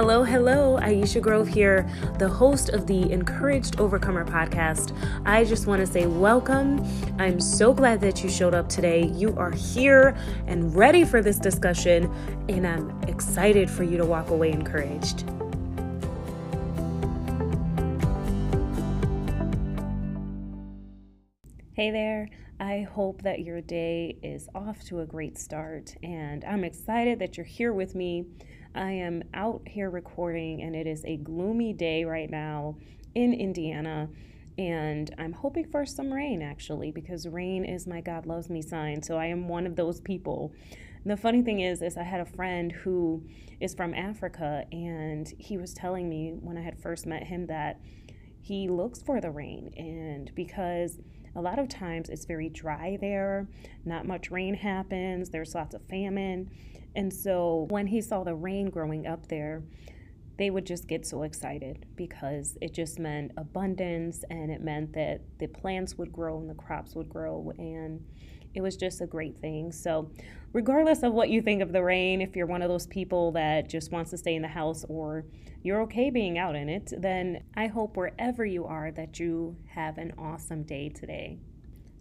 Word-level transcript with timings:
Hello, 0.00 0.22
hello, 0.22 0.78
Iesha 0.80 1.20
Grove 1.20 1.48
here, 1.48 1.84
the 2.20 2.28
host 2.28 2.68
of 2.68 2.86
the 2.86 3.10
Encouraged 3.10 3.80
Overcomer 3.80 4.24
podcast. 4.24 4.96
I 5.26 5.42
just 5.42 5.66
want 5.66 5.80
to 5.80 5.88
say 5.88 6.06
welcome. 6.06 6.86
I'm 7.18 7.40
so 7.40 7.74
glad 7.74 8.00
that 8.02 8.22
you 8.22 8.30
showed 8.30 8.54
up 8.54 8.68
today. 8.68 9.06
You 9.06 9.36
are 9.36 9.50
here 9.50 10.16
and 10.46 10.72
ready 10.72 11.04
for 11.04 11.20
this 11.20 11.40
discussion, 11.40 12.14
and 12.48 12.64
I'm 12.64 12.96
excited 13.08 13.68
for 13.68 13.82
you 13.82 13.96
to 13.96 14.06
walk 14.06 14.30
away 14.30 14.52
encouraged. 14.52 15.28
Hey 21.72 21.90
there. 21.90 22.28
I 22.60 22.88
hope 22.92 23.22
that 23.22 23.40
your 23.40 23.60
day 23.60 24.16
is 24.22 24.48
off 24.54 24.82
to 24.84 25.00
a 25.00 25.06
great 25.06 25.38
start, 25.38 25.94
and 26.04 26.44
I'm 26.44 26.62
excited 26.62 27.18
that 27.18 27.36
you're 27.36 27.46
here 27.46 27.72
with 27.72 27.94
me 27.96 28.26
I 28.74 28.92
am 28.92 29.24
out 29.34 29.62
here 29.66 29.90
recording, 29.90 30.62
and 30.62 30.76
it 30.76 30.86
is 30.86 31.04
a 31.04 31.16
gloomy 31.16 31.72
day 31.72 32.04
right 32.04 32.30
now 32.30 32.76
in 33.14 33.32
Indiana. 33.32 34.08
And 34.56 35.14
I'm 35.18 35.32
hoping 35.32 35.70
for 35.70 35.86
some 35.86 36.12
rain 36.12 36.42
actually, 36.42 36.90
because 36.90 37.26
rain 37.28 37.64
is 37.64 37.86
my 37.86 38.00
God 38.00 38.26
loves 38.26 38.50
me 38.50 38.60
sign. 38.60 39.02
So 39.02 39.16
I 39.16 39.26
am 39.26 39.48
one 39.48 39.66
of 39.66 39.76
those 39.76 40.00
people. 40.00 40.52
And 41.02 41.10
the 41.12 41.16
funny 41.16 41.42
thing 41.42 41.60
is, 41.60 41.80
is 41.80 41.96
I 41.96 42.02
had 42.02 42.20
a 42.20 42.24
friend 42.26 42.72
who 42.72 43.22
is 43.60 43.74
from 43.74 43.94
Africa, 43.94 44.64
and 44.72 45.32
he 45.38 45.56
was 45.56 45.72
telling 45.72 46.08
me 46.08 46.32
when 46.40 46.58
I 46.58 46.62
had 46.62 46.80
first 46.80 47.06
met 47.06 47.24
him 47.24 47.46
that 47.46 47.80
he 48.40 48.68
looks 48.68 49.02
for 49.02 49.20
the 49.20 49.30
rain, 49.30 49.72
and 49.76 50.34
because 50.34 50.98
a 51.36 51.40
lot 51.40 51.58
of 51.58 51.68
times 51.68 52.08
it's 52.08 52.24
very 52.24 52.48
dry 52.48 52.96
there, 53.00 53.46
not 53.84 54.06
much 54.06 54.30
rain 54.30 54.54
happens, 54.54 55.30
there's 55.30 55.54
lots 55.54 55.74
of 55.74 55.82
famine. 55.82 56.50
And 56.94 57.12
so 57.12 57.66
when 57.70 57.86
he 57.86 58.00
saw 58.00 58.24
the 58.24 58.34
rain 58.34 58.70
growing 58.70 59.06
up 59.06 59.28
there, 59.28 59.62
they 60.38 60.50
would 60.50 60.64
just 60.64 60.86
get 60.86 61.04
so 61.04 61.24
excited 61.24 61.84
because 61.96 62.56
it 62.60 62.72
just 62.72 62.98
meant 62.98 63.32
abundance 63.36 64.24
and 64.30 64.50
it 64.50 64.62
meant 64.62 64.92
that 64.92 65.20
the 65.38 65.48
plants 65.48 65.98
would 65.98 66.12
grow 66.12 66.38
and 66.38 66.48
the 66.48 66.54
crops 66.54 66.94
would 66.94 67.08
grow 67.08 67.52
and 67.58 68.00
it 68.54 68.60
was 68.60 68.76
just 68.76 69.00
a 69.00 69.06
great 69.06 69.38
thing. 69.38 69.72
So, 69.72 70.10
regardless 70.52 71.02
of 71.02 71.12
what 71.12 71.28
you 71.28 71.42
think 71.42 71.60
of 71.60 71.72
the 71.72 71.82
rain, 71.82 72.20
if 72.20 72.34
you're 72.34 72.46
one 72.46 72.62
of 72.62 72.68
those 72.68 72.86
people 72.86 73.32
that 73.32 73.68
just 73.68 73.92
wants 73.92 74.10
to 74.12 74.18
stay 74.18 74.34
in 74.34 74.42
the 74.42 74.48
house 74.48 74.84
or 74.88 75.24
you're 75.62 75.82
okay 75.82 76.10
being 76.10 76.38
out 76.38 76.56
in 76.56 76.68
it, 76.68 76.92
then 76.96 77.42
I 77.56 77.66
hope 77.66 77.96
wherever 77.96 78.44
you 78.44 78.64
are 78.64 78.90
that 78.92 79.18
you 79.18 79.56
have 79.74 79.98
an 79.98 80.12
awesome 80.18 80.62
day 80.62 80.88
today. 80.88 81.38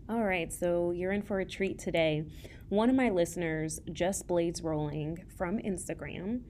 All 0.10 0.24
right, 0.24 0.54
so 0.54 0.92
you're 0.92 1.12
in 1.12 1.22
for 1.22 1.42
a 1.42 1.46
treat 1.46 1.80
today. 1.80 2.26
One 2.70 2.90
of 2.90 2.98
my 2.98 3.10
listeners, 3.10 3.80
Just 3.94 4.28
Blades 4.28 4.62
Rolling 4.62 5.24
from 5.38 5.58
Instagram, 5.60 6.42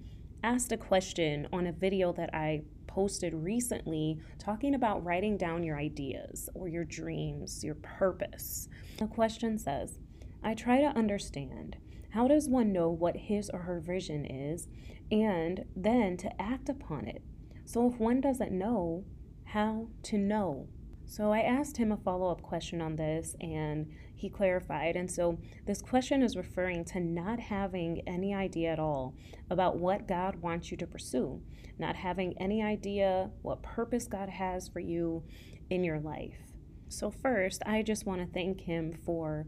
asked 0.41 0.71
a 0.71 0.77
question 0.77 1.47
on 1.53 1.67
a 1.67 1.71
video 1.71 2.11
that 2.13 2.33
I 2.33 2.63
posted 2.87 3.35
recently 3.35 4.19
talking 4.39 4.73
about 4.73 5.05
writing 5.05 5.37
down 5.37 5.63
your 5.63 5.77
ideas 5.77 6.49
or 6.55 6.67
your 6.67 6.85
dreams, 6.85 7.63
your 7.63 7.75
purpose. 7.75 8.67
The 8.97 9.05
question 9.05 9.59
says, 9.59 9.99
I 10.43 10.55
try 10.55 10.81
to 10.81 10.87
understand 10.87 11.77
how 12.09 12.27
does 12.27 12.49
one 12.49 12.73
know 12.73 12.89
what 12.89 13.15
his 13.15 13.51
or 13.51 13.59
her 13.59 13.79
vision 13.79 14.25
is 14.25 14.67
and 15.11 15.65
then 15.75 16.17
to 16.17 16.41
act 16.41 16.67
upon 16.67 17.05
it? 17.07 17.21
So 17.65 17.91
if 17.91 17.99
one 17.99 18.21
doesn't 18.21 18.51
know, 18.51 19.05
how 19.43 19.89
to 20.01 20.17
know? 20.17 20.67
So 21.09 21.31
I 21.31 21.39
asked 21.39 21.77
him 21.77 21.93
a 21.93 21.97
follow 21.97 22.29
up 22.29 22.41
question 22.41 22.81
on 22.81 22.97
this 22.97 23.33
and 23.39 23.89
he 24.13 24.29
clarified. 24.29 24.97
And 24.97 25.09
so 25.09 25.39
this 25.65 25.81
question 25.81 26.21
is 26.21 26.35
referring 26.35 26.83
to 26.85 26.99
not 26.99 27.39
having 27.39 28.01
any 28.05 28.33
idea 28.35 28.73
at 28.73 28.79
all 28.79 29.15
about 29.49 29.77
what 29.77 30.05
God 30.05 30.35
wants 30.41 30.69
you 30.69 30.75
to 30.77 30.85
pursue, 30.85 31.41
not 31.79 31.95
having 31.95 32.37
any 32.37 32.61
idea 32.61 33.31
what 33.41 33.63
purpose 33.63 34.05
God 34.05 34.27
has 34.27 34.67
for 34.67 34.81
you 34.81 35.23
in 35.69 35.85
your 35.85 35.99
life. 35.99 36.35
So, 36.89 37.09
first, 37.09 37.61
I 37.65 37.83
just 37.83 38.05
want 38.05 38.21
to 38.21 38.33
thank 38.33 38.61
him 38.61 38.93
for 39.05 39.45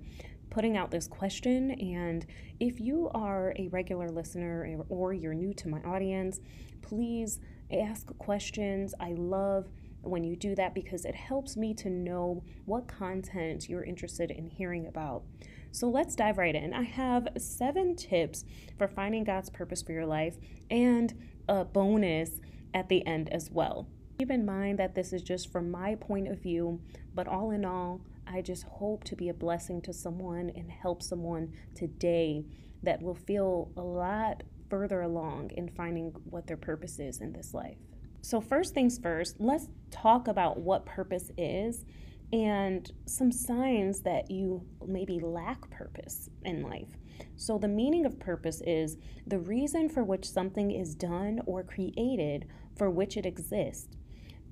putting 0.50 0.78
out 0.78 0.92
this 0.92 1.08
question. 1.08 1.72
And 1.72 2.25
if 2.59 2.80
you 2.80 3.09
are 3.14 3.53
a 3.58 3.68
regular 3.68 4.09
listener 4.09 4.84
or 4.90 5.14
you're 5.14 5.34
new 5.34 5.53
to 5.56 5.68
my 5.68 5.81
audience, 5.81 6.40
please 6.81 7.40
ask 7.72 8.08
questions. 8.18 8.94
I 9.00 9.14
love 9.14 9.68
when 10.02 10.24
you 10.24 10.36
do 10.36 10.56
that 10.56 10.74
because 10.74 11.06
it 11.06 11.16
helps 11.16 11.58
me 11.58 11.74
to 11.76 11.90
know 11.90 12.44
what 12.66 12.88
content 12.88 13.70
you're 13.70 13.84
interested 13.84 14.32
in 14.32 14.48
hearing 14.48 14.88
about. 14.88 15.24
So 15.72 15.88
let's 15.90 16.16
dive 16.16 16.38
right 16.38 16.56
in. 16.56 16.74
I 16.74 16.84
have 16.84 17.28
seven 17.38 17.96
tips 17.96 18.44
for 18.78 18.88
finding 18.88 19.24
God's 19.24 19.50
purpose 19.50 19.82
for 19.82 19.92
your 19.92 20.06
life 20.06 20.36
and 20.72 21.14
a 21.48 21.66
bonus 21.66 22.40
at 22.74 22.90
the 22.90 23.06
end 23.06 23.30
as 23.30 23.52
well. 23.52 23.88
Keep 24.20 24.32
in 24.32 24.46
mind 24.46 24.80
that 24.80 24.96
this 24.96 25.14
is 25.14 25.22
just 25.22 25.52
from 25.52 25.72
my 25.72 25.96
point 25.96 26.28
of 26.28 26.42
view, 26.42 26.81
but 27.14 27.28
all 27.28 27.52
in 27.52 27.64
all, 27.64 28.02
I 28.28 28.42
just 28.42 28.64
hope 28.64 29.04
to 29.06 29.16
be 29.16 29.30
a 29.30 29.34
blessing 29.34 29.81
to 29.84 29.94
someone 29.94 30.52
and 30.56 30.70
help 30.70 31.02
someone 31.02 31.54
today 31.74 32.46
that 32.84 33.02
will 33.02 33.16
feel 33.16 33.72
a 33.78 33.81
lot 33.81 34.44
further 34.70 35.02
along 35.02 35.52
in 35.52 35.70
finding 35.70 36.12
what 36.30 36.48
their 36.48 36.58
purpose 36.58 37.00
is 37.00 37.22
in 37.22 37.34
this 37.34 37.54
life. 37.54 37.78
So, 38.22 38.41
first 38.41 38.74
things 38.74 38.97
first, 38.97 39.35
let's 39.40 39.68
talk 39.91 40.28
about 40.28 40.59
what 40.59 40.85
purpose 40.85 41.31
is 41.38 41.85
and 42.31 42.91
some 43.06 43.31
signs 43.31 44.02
that 44.02 44.30
you 44.30 44.63
maybe 44.85 45.19
lack 45.19 45.69
purpose 45.72 46.30
in 46.44 46.62
life. 46.62 46.97
So, 47.35 47.57
the 47.57 47.68
meaning 47.68 48.06
of 48.06 48.19
purpose 48.19 48.62
is 48.66 48.97
the 49.25 49.40
reason 49.40 49.90
for 49.90 50.03
which 50.03 50.30
something 50.30 50.72
is 50.72 50.96
done 50.96 51.41
or 51.46 51.63
created 51.63 52.46
for 52.78 52.90
which 52.90 53.18
it 53.18 53.25
exists, 53.25 53.97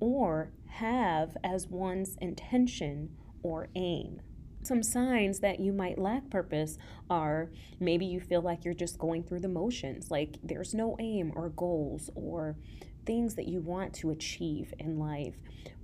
or 0.00 0.50
have 0.66 1.36
as 1.44 1.66
one's 1.66 2.16
intention 2.20 3.10
or 3.42 3.68
aim. 3.74 4.20
Some 4.62 4.82
signs 4.82 5.38
that 5.40 5.60
you 5.60 5.72
might 5.72 5.98
lack 5.98 6.30
purpose 6.30 6.78
are 7.08 7.50
maybe 7.78 8.04
you 8.04 8.20
feel 8.20 8.42
like 8.42 8.64
you're 8.64 8.74
just 8.74 8.98
going 8.98 9.22
through 9.22 9.40
the 9.40 9.48
motions, 9.48 10.10
like 10.10 10.36
there's 10.42 10.74
no 10.74 10.96
aim 10.98 11.32
or 11.36 11.48
goals, 11.50 12.10
or 12.14 12.56
things 13.08 13.34
that 13.36 13.48
you 13.48 13.60
want 13.60 13.94
to 13.94 14.10
achieve 14.10 14.74
in 14.78 14.98
life, 14.98 15.34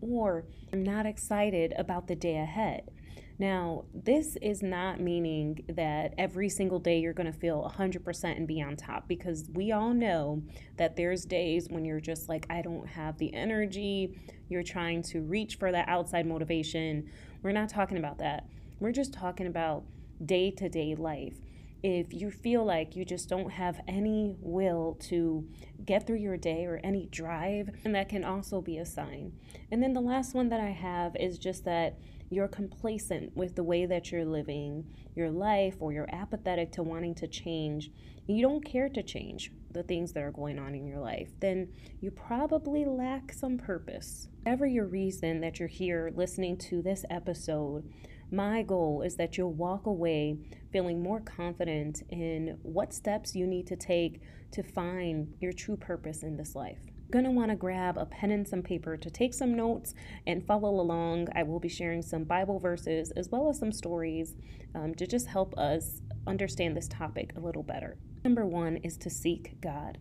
or 0.03 0.45
I'm 0.73 0.83
not 0.83 1.07
excited 1.07 1.73
about 1.79 2.07
the 2.07 2.15
day 2.15 2.37
ahead. 2.37 2.91
Now, 3.39 3.87
this 3.95 4.37
is 4.43 4.63
not 4.63 5.01
meaning 5.01 5.65
that 5.71 6.13
every 6.19 6.51
single 6.51 6.79
day 6.79 7.01
you're 7.01 7.15
going 7.15 7.33
to 7.33 7.37
feel 7.37 7.73
100% 7.77 8.37
and 8.37 8.47
be 8.47 8.61
on 8.63 8.77
top 8.77 9.09
because 9.09 9.49
we 9.55 9.73
all 9.73 9.95
know 9.95 10.43
that 10.77 10.97
there's 10.97 11.25
days 11.25 11.67
when 11.69 11.85
you're 11.85 11.99
just 11.99 12.29
like, 12.29 12.47
I 12.51 12.61
don't 12.61 12.87
have 12.87 13.17
the 13.17 13.33
energy. 13.35 14.21
You're 14.49 14.63
trying 14.63 15.03
to 15.05 15.23
reach 15.23 15.57
for 15.57 15.73
that 15.73 15.89
outside 15.89 16.27
motivation. 16.27 17.11
We're 17.43 17.53
not 17.53 17.71
talking 17.71 17.97
about 17.97 18.19
that. 18.19 18.47
We're 18.79 18.93
just 18.93 19.15
talking 19.15 19.47
about 19.47 19.85
day 20.25 20.51
to 20.53 20.69
day 20.69 20.95
life 20.95 21.39
if 21.85 22.15
you 22.15 22.31
feel 22.31 22.65
like 22.65 22.97
you 22.97 23.05
just 23.05 23.29
don't 23.29 23.51
have 23.51 23.79
any 23.87 24.35
will 24.41 24.97
to 24.99 25.47
get 25.85 26.07
through 26.07 26.17
your 26.17 26.39
day 26.39 26.65
or 26.65 26.81
any 26.83 27.05
drive, 27.13 27.69
and 27.85 27.95
that 27.95 28.09
can 28.09 28.25
also 28.25 28.63
be 28.63 28.79
a 28.79 28.87
sign. 28.87 29.31
And 29.71 29.83
then 29.83 29.93
the 29.93 30.01
last 30.01 30.33
one 30.33 30.49
that 30.49 30.61
I 30.61 30.71
have 30.71 31.15
is 31.21 31.37
just 31.37 31.67
that 31.67 31.99
you're 32.31 32.49
complacent 32.49 33.37
with 33.37 33.55
the 33.55 33.63
way 33.63 33.85
that 33.85 34.11
you're 34.11 34.25
living 34.25 34.87
your 35.15 35.31
life 35.31 35.77
or 35.79 35.93
you're 35.93 36.09
apathetic 36.11 36.73
to 36.73 36.83
wanting 36.83 37.15
to 37.17 37.29
change, 37.29 37.91
you 38.27 38.41
don't 38.41 38.65
care 38.65 38.89
to 38.89 39.03
change 39.03 39.53
the 39.71 39.83
things 39.83 40.15
that 40.15 40.23
are 40.23 40.33
going 40.33 40.59
on 40.59 40.75
in 40.75 40.87
your 40.87 41.01
life, 41.01 41.33
then 41.41 41.69
you 42.01 42.11
probably 42.11 42.87
lack 42.87 43.31
some 43.31 43.59
purpose. 43.59 44.29
Whatever 44.43 44.65
your 44.65 44.87
reason 44.87 45.43
that 45.43 45.59
you're 45.59 45.69
here 45.69 46.11
listening 46.17 46.57
to 46.57 46.81
this 46.81 47.05
episode, 47.11 47.85
my 48.31 48.63
goal 48.63 49.03
is 49.03 49.17
that 49.17 49.37
you'll 49.37 49.53
walk 49.53 49.87
away 49.87 50.37
feeling 50.73 51.03
more 51.03 51.21
confident 51.21 52.03
in 52.11 52.59
what 52.63 52.93
steps 52.93 53.35
you 53.35 53.47
need 53.47 53.67
to 53.69 53.77
take 53.77 54.21
to 54.53 54.63
find 54.63 55.35
your 55.41 55.53
true 55.53 55.77
purpose 55.77 56.23
in 56.23 56.37
this 56.37 56.55
life. 56.55 56.79
Gonna 57.11 57.31
want 57.31 57.51
to 57.51 57.57
grab 57.57 57.97
a 57.97 58.07
pen 58.07 58.31
and 58.31 58.49
some 58.49 58.63
paper 58.63 58.97
to 58.97 59.11
take 59.11 59.35
some 59.35 59.55
notes 59.55 59.95
and 60.27 60.45
follow 60.45 60.81
along. 60.81 61.29
I 61.35 61.43
will 61.43 61.61
be 61.61 61.69
sharing 61.69 62.03
some 62.03 62.25
Bible 62.25 62.59
verses 62.59 63.13
as 63.13 63.29
well 63.29 63.49
as 63.49 63.59
some 63.59 63.73
stories 63.73 64.35
um, 64.75 64.95
to 64.97 65.07
just 65.07 65.29
help 65.29 65.57
us 65.57 66.01
understand 66.27 66.77
this 66.77 66.89
topic 66.89 67.33
a 67.37 67.41
little 67.41 67.63
better. 67.63 67.99
Number 68.25 68.47
one 68.47 68.79
is 68.79 68.97
to 68.99 69.11
seek 69.11 69.61
God. 69.61 69.99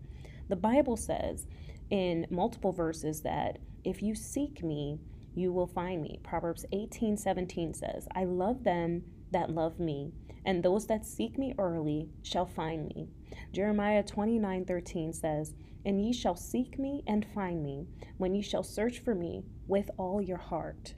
The 0.50 0.56
Bible 0.56 0.98
says 0.98 1.46
in 1.90 2.26
multiple 2.30 2.72
verses 2.72 3.22
that 3.22 3.60
if 3.84 4.02
you 4.02 4.16
seek 4.16 4.64
me, 4.64 5.00
you 5.36 5.52
will 5.52 5.68
find 5.68 6.02
me. 6.02 6.20
Proverbs 6.24 6.66
18 6.72 7.18
17 7.18 7.74
says, 7.74 8.08
I 8.16 8.24
love 8.26 8.64
them 8.64 9.04
that 9.32 9.50
love 9.50 9.80
me, 9.80 10.12
and 10.46 10.62
those 10.62 10.88
that 10.88 11.06
seek 11.06 11.38
me 11.38 11.54
early 11.58 12.10
shall 12.22 12.46
find 12.46 12.88
me. 12.88 13.08
Jeremiah 13.52 14.04
29 14.04 14.66
13 14.66 15.14
says, 15.14 15.54
And 15.86 16.04
ye 16.06 16.14
shall 16.14 16.36
seek 16.36 16.78
me 16.78 17.04
and 17.08 17.26
find 17.34 17.64
me, 17.64 17.88
when 18.18 18.36
ye 18.36 18.42
shall 18.42 18.64
search 18.64 19.00
for 19.00 19.16
me 19.16 19.44
with 19.68 19.90
all 19.98 20.22
your 20.22 20.38
heart. 20.38 20.96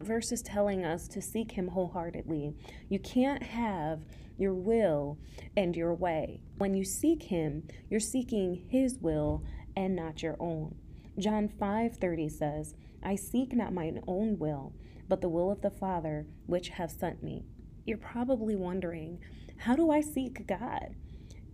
Verse 0.00 0.30
is 0.30 0.42
telling 0.42 0.84
us 0.84 1.08
to 1.08 1.22
seek 1.22 1.52
him 1.52 1.68
wholeheartedly. 1.68 2.54
You 2.88 2.98
can't 2.98 3.42
have 3.42 4.04
your 4.36 4.54
will 4.54 5.18
and 5.56 5.74
your 5.74 5.94
way. 5.94 6.42
When 6.58 6.74
you 6.74 6.84
seek 6.84 7.24
him, 7.24 7.66
you're 7.88 8.00
seeking 8.00 8.66
his 8.68 8.98
will 8.98 9.42
and 9.74 9.96
not 9.96 10.22
your 10.22 10.36
own. 10.38 10.74
John 11.18 11.48
5:30 11.48 12.30
says, 12.30 12.74
I 13.06 13.14
seek 13.14 13.54
not 13.54 13.72
mine 13.72 14.02
own 14.08 14.36
will, 14.36 14.72
but 15.08 15.20
the 15.20 15.28
will 15.28 15.48
of 15.48 15.62
the 15.62 15.70
Father 15.70 16.26
which 16.46 16.70
hath 16.70 16.98
sent 16.98 17.22
me. 17.22 17.44
You're 17.84 17.98
probably 17.98 18.56
wondering, 18.56 19.20
how 19.58 19.76
do 19.76 19.92
I 19.92 20.00
seek 20.00 20.44
God? 20.48 20.96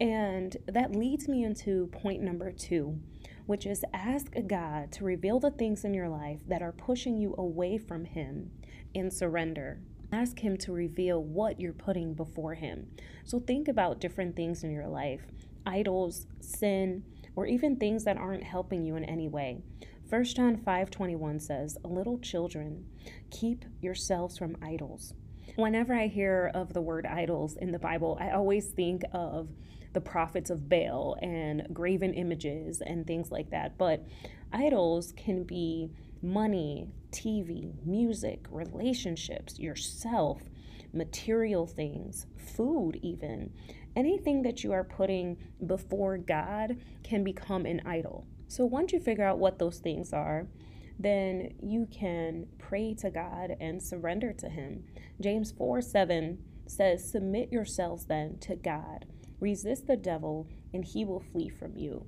And 0.00 0.56
that 0.66 0.96
leads 0.96 1.28
me 1.28 1.44
into 1.44 1.88
point 1.88 2.22
number 2.22 2.52
two, 2.52 2.98
which 3.44 3.66
is 3.66 3.84
ask 3.92 4.32
God 4.46 4.92
to 4.92 5.04
reveal 5.04 5.40
the 5.40 5.50
things 5.50 5.84
in 5.84 5.92
your 5.92 6.08
life 6.08 6.40
that 6.48 6.62
are 6.62 6.72
pushing 6.72 7.18
you 7.18 7.34
away 7.36 7.76
from 7.76 8.06
Him 8.06 8.50
in 8.94 9.10
surrender. 9.10 9.78
Ask 10.10 10.38
Him 10.38 10.56
to 10.56 10.72
reveal 10.72 11.22
what 11.22 11.60
you're 11.60 11.74
putting 11.74 12.14
before 12.14 12.54
Him. 12.54 12.86
So 13.24 13.38
think 13.38 13.68
about 13.68 14.00
different 14.00 14.36
things 14.36 14.64
in 14.64 14.70
your 14.70 14.88
life 14.88 15.26
idols, 15.66 16.26
sin, 16.40 17.04
or 17.36 17.46
even 17.46 17.76
things 17.76 18.04
that 18.04 18.16
aren't 18.16 18.42
helping 18.42 18.84
you 18.84 18.96
in 18.96 19.04
any 19.04 19.28
way. 19.28 19.58
1 20.12 20.24
John 20.34 20.58
5:21 20.58 21.40
says, 21.40 21.78
"Little 21.82 22.18
children, 22.18 22.84
keep 23.30 23.64
yourselves 23.80 24.36
from 24.36 24.58
idols." 24.60 25.14
Whenever 25.56 25.94
I 25.94 26.08
hear 26.08 26.50
of 26.52 26.74
the 26.74 26.82
word 26.82 27.06
idols 27.06 27.56
in 27.56 27.72
the 27.72 27.78
Bible, 27.78 28.18
I 28.20 28.28
always 28.28 28.70
think 28.72 29.04
of 29.12 29.48
the 29.94 30.02
prophets 30.02 30.50
of 30.50 30.68
Baal 30.68 31.16
and 31.22 31.66
graven 31.72 32.12
images 32.12 32.82
and 32.82 33.06
things 33.06 33.32
like 33.32 33.48
that. 33.48 33.78
But 33.78 34.04
idols 34.52 35.12
can 35.12 35.44
be 35.44 35.92
money, 36.20 36.88
TV, 37.10 37.72
music, 37.82 38.46
relationships, 38.50 39.58
yourself, 39.58 40.42
material 40.92 41.66
things, 41.66 42.26
food, 42.36 42.96
even. 43.00 43.50
Anything 43.96 44.42
that 44.42 44.62
you 44.62 44.72
are 44.72 44.84
putting 44.84 45.38
before 45.64 46.18
God 46.18 46.76
can 47.02 47.24
become 47.24 47.64
an 47.64 47.80
idol. 47.86 48.26
So 48.52 48.66
once 48.66 48.92
you 48.92 49.00
figure 49.00 49.24
out 49.24 49.38
what 49.38 49.58
those 49.58 49.78
things 49.78 50.12
are, 50.12 50.46
then 50.98 51.54
you 51.62 51.88
can 51.90 52.48
pray 52.58 52.92
to 52.96 53.08
God 53.08 53.56
and 53.58 53.82
surrender 53.82 54.34
to 54.34 54.50
Him. 54.50 54.84
James 55.22 55.52
4 55.52 55.80
7 55.80 56.36
says, 56.66 57.10
Submit 57.10 57.50
yourselves 57.50 58.04
then 58.04 58.36
to 58.40 58.54
God. 58.56 59.06
Resist 59.40 59.86
the 59.86 59.96
devil, 59.96 60.48
and 60.74 60.84
he 60.84 61.02
will 61.02 61.24
flee 61.32 61.48
from 61.48 61.78
you. 61.78 62.04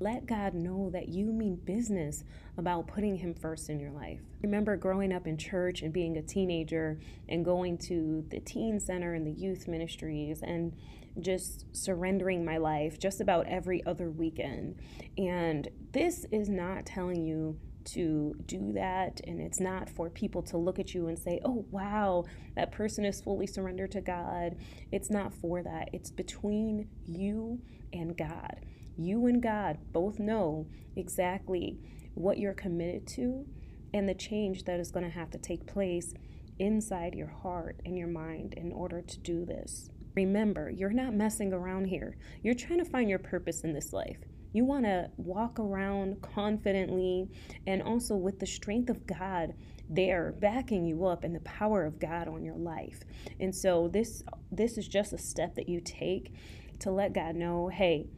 Let 0.00 0.26
God 0.26 0.52
know 0.52 0.90
that 0.90 1.10
you 1.10 1.26
mean 1.26 1.54
business 1.54 2.24
about 2.58 2.88
putting 2.88 3.18
Him 3.18 3.32
first 3.32 3.70
in 3.70 3.78
your 3.78 3.92
life. 3.92 4.18
Remember 4.42 4.76
growing 4.76 5.12
up 5.12 5.28
in 5.28 5.38
church 5.38 5.82
and 5.82 5.92
being 5.92 6.16
a 6.16 6.22
teenager 6.22 6.98
and 7.28 7.44
going 7.44 7.78
to 7.86 8.24
the 8.30 8.40
teen 8.40 8.80
center 8.80 9.14
and 9.14 9.24
the 9.24 9.30
youth 9.30 9.68
ministries 9.68 10.42
and 10.42 10.72
just 11.20 11.66
surrendering 11.74 12.44
my 12.44 12.56
life 12.56 12.98
just 12.98 13.20
about 13.20 13.46
every 13.46 13.84
other 13.84 14.10
weekend. 14.10 14.76
And 15.18 15.68
this 15.92 16.26
is 16.32 16.48
not 16.48 16.86
telling 16.86 17.22
you 17.22 17.58
to 17.84 18.34
do 18.46 18.72
that. 18.72 19.20
And 19.26 19.40
it's 19.40 19.60
not 19.60 19.90
for 19.90 20.08
people 20.08 20.42
to 20.44 20.56
look 20.56 20.78
at 20.78 20.94
you 20.94 21.08
and 21.08 21.18
say, 21.18 21.40
oh, 21.44 21.66
wow, 21.70 22.24
that 22.54 22.72
person 22.72 23.04
is 23.04 23.20
fully 23.20 23.46
surrendered 23.46 23.92
to 23.92 24.00
God. 24.00 24.56
It's 24.90 25.10
not 25.10 25.34
for 25.34 25.62
that. 25.62 25.90
It's 25.92 26.10
between 26.10 26.88
you 27.04 27.60
and 27.92 28.16
God. 28.16 28.64
You 28.96 29.26
and 29.26 29.42
God 29.42 29.78
both 29.92 30.18
know 30.18 30.66
exactly 30.96 31.78
what 32.14 32.38
you're 32.38 32.52
committed 32.52 33.06
to 33.06 33.46
and 33.94 34.08
the 34.08 34.14
change 34.14 34.64
that 34.64 34.80
is 34.80 34.90
going 34.90 35.04
to 35.04 35.10
have 35.10 35.30
to 35.30 35.38
take 35.38 35.66
place 35.66 36.14
inside 36.58 37.14
your 37.14 37.28
heart 37.28 37.80
and 37.84 37.96
your 37.96 38.08
mind 38.08 38.54
in 38.54 38.72
order 38.72 39.00
to 39.00 39.18
do 39.18 39.44
this. 39.44 39.90
Remember, 40.14 40.70
you're 40.70 40.90
not 40.90 41.14
messing 41.14 41.52
around 41.52 41.86
here. 41.86 42.16
You're 42.42 42.54
trying 42.54 42.78
to 42.78 42.84
find 42.84 43.08
your 43.08 43.18
purpose 43.18 43.62
in 43.62 43.72
this 43.72 43.92
life. 43.92 44.18
You 44.52 44.64
want 44.66 44.84
to 44.84 45.10
walk 45.16 45.58
around 45.58 46.20
confidently 46.20 47.30
and 47.66 47.82
also 47.82 48.16
with 48.16 48.38
the 48.38 48.46
strength 48.46 48.90
of 48.90 49.06
God 49.06 49.54
there 49.88 50.34
backing 50.38 50.84
you 50.84 51.06
up 51.06 51.24
and 51.24 51.34
the 51.34 51.40
power 51.40 51.84
of 51.84 51.98
God 51.98 52.28
on 52.28 52.44
your 52.44 52.56
life. 52.56 53.00
And 53.40 53.54
so 53.54 53.88
this 53.88 54.22
this 54.50 54.76
is 54.76 54.88
just 54.88 55.12
a 55.12 55.18
step 55.18 55.54
that 55.54 55.68
you 55.68 55.80
take 55.80 56.34
to 56.80 56.90
let 56.90 57.14
God 57.14 57.34
know, 57.34 57.68
"Hey, 57.68 58.08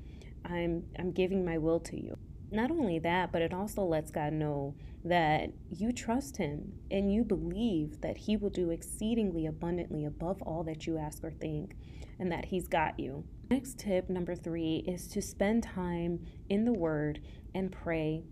I'm 0.45 0.85
I'm 0.99 1.13
giving 1.13 1.45
my 1.45 1.59
will 1.59 1.81
to 1.81 1.97
you." 1.97 2.19
Not 2.55 2.71
only 2.71 3.01
that, 3.01 3.33
but 3.33 3.43
it 3.43 3.53
also 3.53 3.83
lets 3.83 4.13
God 4.13 4.33
know 4.33 4.77
that 5.05 5.51
you 5.71 5.91
trust 5.91 6.37
him 6.37 6.73
and 6.89 7.13
you 7.13 7.25
believe 7.25 8.01
that 8.01 8.17
he 8.17 8.37
will 8.37 8.49
do 8.49 8.71
exceedingly 8.71 9.45
abundantly 9.45 10.05
above 10.05 10.41
all 10.41 10.63
that 10.63 10.87
you 10.87 10.97
ask 10.97 11.25
or 11.25 11.33
think 11.33 11.75
and 12.21 12.31
that 12.31 12.45
he's 12.45 12.69
got 12.69 12.99
you. 13.01 13.25
Next 13.51 13.81
tip, 13.81 14.09
number 14.09 14.37
three, 14.37 14.85
is 14.87 15.09
to 15.09 15.21
spend 15.21 15.65
time 15.65 16.25
in 16.49 16.65
the 16.65 16.73
Word 16.73 17.21
and 17.57 17.73
pray 17.73 18.23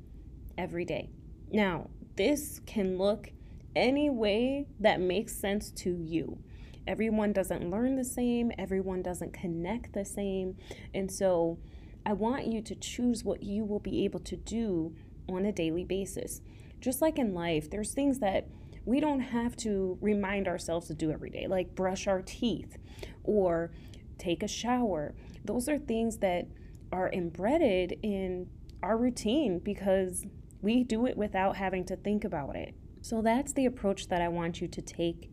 every 0.57 0.85
day. 0.85 1.11
Now, 1.51 1.91
this 2.15 2.61
can 2.65 2.99
look 2.99 3.33
any 3.75 4.09
way 4.09 4.69
that 4.79 5.01
makes 5.01 5.35
sense 5.35 5.73
to 5.73 5.91
you. 5.91 6.39
Everyone 6.87 7.33
doesn't 7.33 7.69
learn 7.69 7.97
the 7.97 8.05
same, 8.05 8.53
everyone 8.57 9.03
doesn't 9.03 9.33
connect 9.33 9.95
the 9.95 10.05
same. 10.05 10.57
And 10.95 11.11
so, 11.11 11.59
I 12.05 12.13
want 12.13 12.47
you 12.47 12.61
to 12.63 12.75
choose 12.75 13.25
what 13.25 13.43
you 13.43 13.65
will 13.65 13.81
be 13.81 14.05
able 14.05 14.21
to 14.21 14.37
do 14.37 14.95
on 15.29 15.45
a 15.45 15.53
daily 15.53 15.85
basis. 15.85 16.41
Just 16.81 17.01
like 17.01 17.19
in 17.19 17.33
life, 17.33 17.71
there's 17.71 17.95
things 17.95 18.19
that 18.19 18.49
we 18.85 18.99
don't 18.99 19.21
have 19.21 19.57
to 19.59 19.97
remind 20.01 20.49
ourselves 20.49 20.89
to 20.89 20.95
do 20.95 21.13
every 21.13 21.31
day, 21.31 21.47
like 21.47 21.75
brush 21.75 22.07
our 22.07 22.23
teeth 22.23 22.77
or 23.23 23.71
take 24.19 24.43
a 24.43 24.49
shower. 24.49 25.15
Those 25.45 25.69
are 25.69 25.79
things 25.79 26.19
that 26.19 26.49
are 26.91 27.11
embedded 27.13 27.99
in 28.03 28.49
our 28.83 28.97
routine 28.97 29.61
because 29.61 30.25
we 30.61 30.83
do 30.85 31.07
it 31.07 31.17
without 31.17 31.57
having 31.57 31.85
to 31.85 31.97
think 31.97 32.25
about 32.25 32.57
it. 32.57 32.75
So 33.01 33.23
that's 33.23 33.53
the 33.53 33.67
approach 33.67 34.09
that 34.09 34.21
I 34.21 34.29
want 34.29 34.61
you 34.61 34.69
to 34.69 34.83
take 34.83 35.31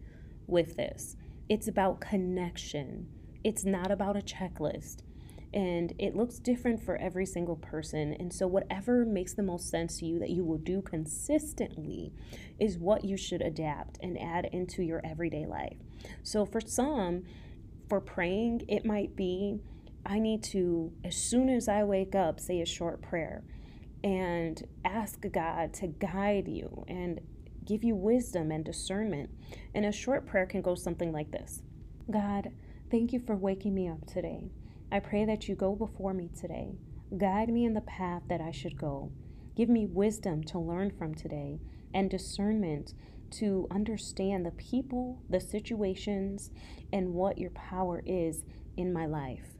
with 0.47 0.75
this. 0.75 1.15
It's 1.47 1.67
about 1.67 2.01
connection, 2.01 3.07
it's 3.43 3.65
not 3.65 3.91
about 3.91 4.17
a 4.17 4.21
checklist. 4.21 4.97
And 5.53 5.93
it 5.97 6.15
looks 6.15 6.37
different 6.37 6.83
for 6.83 6.95
every 6.97 7.25
single 7.25 7.55
person. 7.55 8.13
And 8.19 8.31
so, 8.31 8.47
whatever 8.47 9.03
makes 9.05 9.33
the 9.33 9.43
most 9.43 9.69
sense 9.69 9.97
to 9.99 10.05
you 10.05 10.19
that 10.19 10.29
you 10.29 10.43
will 10.43 10.59
do 10.59 10.81
consistently 10.81 12.13
is 12.59 12.77
what 12.77 13.03
you 13.03 13.17
should 13.17 13.41
adapt 13.41 13.97
and 14.01 14.19
add 14.19 14.45
into 14.51 14.83
your 14.83 15.01
everyday 15.03 15.45
life. 15.45 15.77
So, 16.21 16.45
for 16.45 16.61
some, 16.61 17.23
for 17.87 17.99
praying, 17.99 18.65
it 18.67 18.85
might 18.85 19.15
be 19.15 19.59
I 20.05 20.19
need 20.19 20.43
to, 20.45 20.91
as 21.03 21.15
soon 21.15 21.49
as 21.49 21.67
I 21.67 21.83
wake 21.83 22.15
up, 22.15 22.39
say 22.39 22.61
a 22.61 22.65
short 22.65 23.01
prayer 23.01 23.43
and 24.03 24.65
ask 24.85 25.19
God 25.31 25.73
to 25.75 25.87
guide 25.87 26.47
you 26.47 26.85
and 26.87 27.19
give 27.65 27.83
you 27.83 27.95
wisdom 27.95 28.51
and 28.51 28.63
discernment. 28.63 29.29
And 29.75 29.85
a 29.85 29.91
short 29.91 30.25
prayer 30.25 30.45
can 30.45 30.61
go 30.61 30.75
something 30.75 31.11
like 31.11 31.31
this 31.31 31.61
God, 32.09 32.51
thank 32.89 33.13
you 33.13 33.19
for 33.19 33.35
waking 33.35 33.75
me 33.75 33.87
up 33.87 34.05
today. 34.07 34.49
I 34.91 34.99
pray 34.99 35.23
that 35.25 35.47
you 35.47 35.55
go 35.55 35.75
before 35.75 36.13
me 36.13 36.29
today. 36.39 36.79
Guide 37.15 37.49
me 37.49 37.65
in 37.65 37.73
the 37.73 37.81
path 37.81 38.23
that 38.27 38.41
I 38.41 38.51
should 38.51 38.77
go. 38.77 39.11
Give 39.55 39.69
me 39.69 39.85
wisdom 39.85 40.43
to 40.45 40.59
learn 40.59 40.91
from 40.91 41.13
today 41.13 41.59
and 41.93 42.09
discernment 42.09 42.93
to 43.31 43.67
understand 43.69 44.45
the 44.45 44.51
people, 44.51 45.21
the 45.29 45.39
situations, 45.39 46.49
and 46.91 47.13
what 47.13 47.37
your 47.37 47.51
power 47.51 48.01
is 48.05 48.43
in 48.77 48.91
my 48.91 49.05
life. 49.05 49.53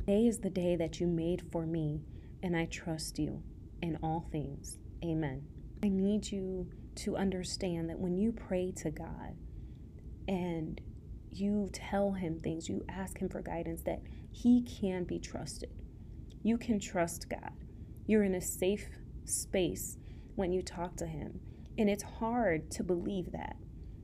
Today 0.00 0.26
is 0.26 0.38
the 0.38 0.50
day 0.50 0.74
that 0.76 1.00
you 1.00 1.06
made 1.06 1.42
for 1.52 1.66
me, 1.66 2.02
and 2.42 2.56
I 2.56 2.66
trust 2.66 3.18
you 3.18 3.42
in 3.82 3.98
all 4.02 4.26
things. 4.32 4.78
Amen. 5.04 5.42
I 5.82 5.88
need 5.88 6.30
you 6.30 6.68
to 6.96 7.16
understand 7.16 7.90
that 7.90 7.98
when 7.98 8.16
you 8.16 8.32
pray 8.32 8.72
to 8.78 8.90
God 8.90 9.36
and 10.26 10.80
you 11.30 11.68
tell 11.72 12.12
Him 12.12 12.40
things, 12.40 12.68
you 12.68 12.84
ask 12.88 13.18
Him 13.18 13.28
for 13.28 13.42
guidance, 13.42 13.82
that 13.82 14.00
He 14.42 14.60
can 14.60 15.04
be 15.04 15.18
trusted. 15.18 15.70
You 16.42 16.58
can 16.58 16.78
trust 16.78 17.30
God. 17.30 17.52
You're 18.06 18.22
in 18.22 18.34
a 18.34 18.40
safe 18.42 18.86
space 19.24 19.96
when 20.34 20.52
you 20.52 20.60
talk 20.60 20.94
to 20.96 21.06
Him. 21.06 21.40
And 21.78 21.88
it's 21.88 22.02
hard 22.02 22.70
to 22.72 22.82
believe 22.82 23.32
that. 23.32 23.56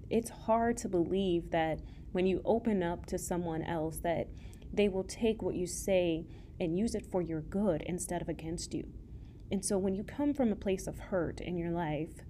It's 0.08 0.30
hard 0.30 0.78
to 0.78 0.88
believe 0.88 1.50
that 1.50 1.80
when 2.12 2.26
you 2.26 2.40
open 2.46 2.82
up 2.82 3.04
to 3.06 3.18
someone 3.18 3.62
else 3.62 3.98
that 3.98 4.28
they 4.72 4.88
will 4.88 5.04
take 5.04 5.42
what 5.42 5.54
you 5.54 5.66
say 5.66 6.24
and 6.58 6.78
use 6.78 6.94
it 6.94 7.04
for 7.12 7.20
your 7.20 7.42
good 7.42 7.82
instead 7.82 8.22
of 8.22 8.30
against 8.30 8.72
you. 8.72 8.88
And 9.50 9.62
so 9.62 9.76
when 9.76 9.94
you 9.94 10.02
come 10.02 10.32
from 10.32 10.50
a 10.50 10.56
place 10.56 10.86
of 10.86 10.98
hurt 10.98 11.42
in 11.42 11.58
your 11.58 11.72
life, 11.72 12.22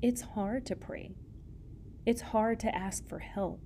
it's 0.00 0.20
hard 0.20 0.64
to 0.66 0.76
pray. 0.76 1.16
It's 2.06 2.22
hard 2.22 2.60
to 2.60 2.72
ask 2.72 3.08
for 3.08 3.18
help. 3.18 3.60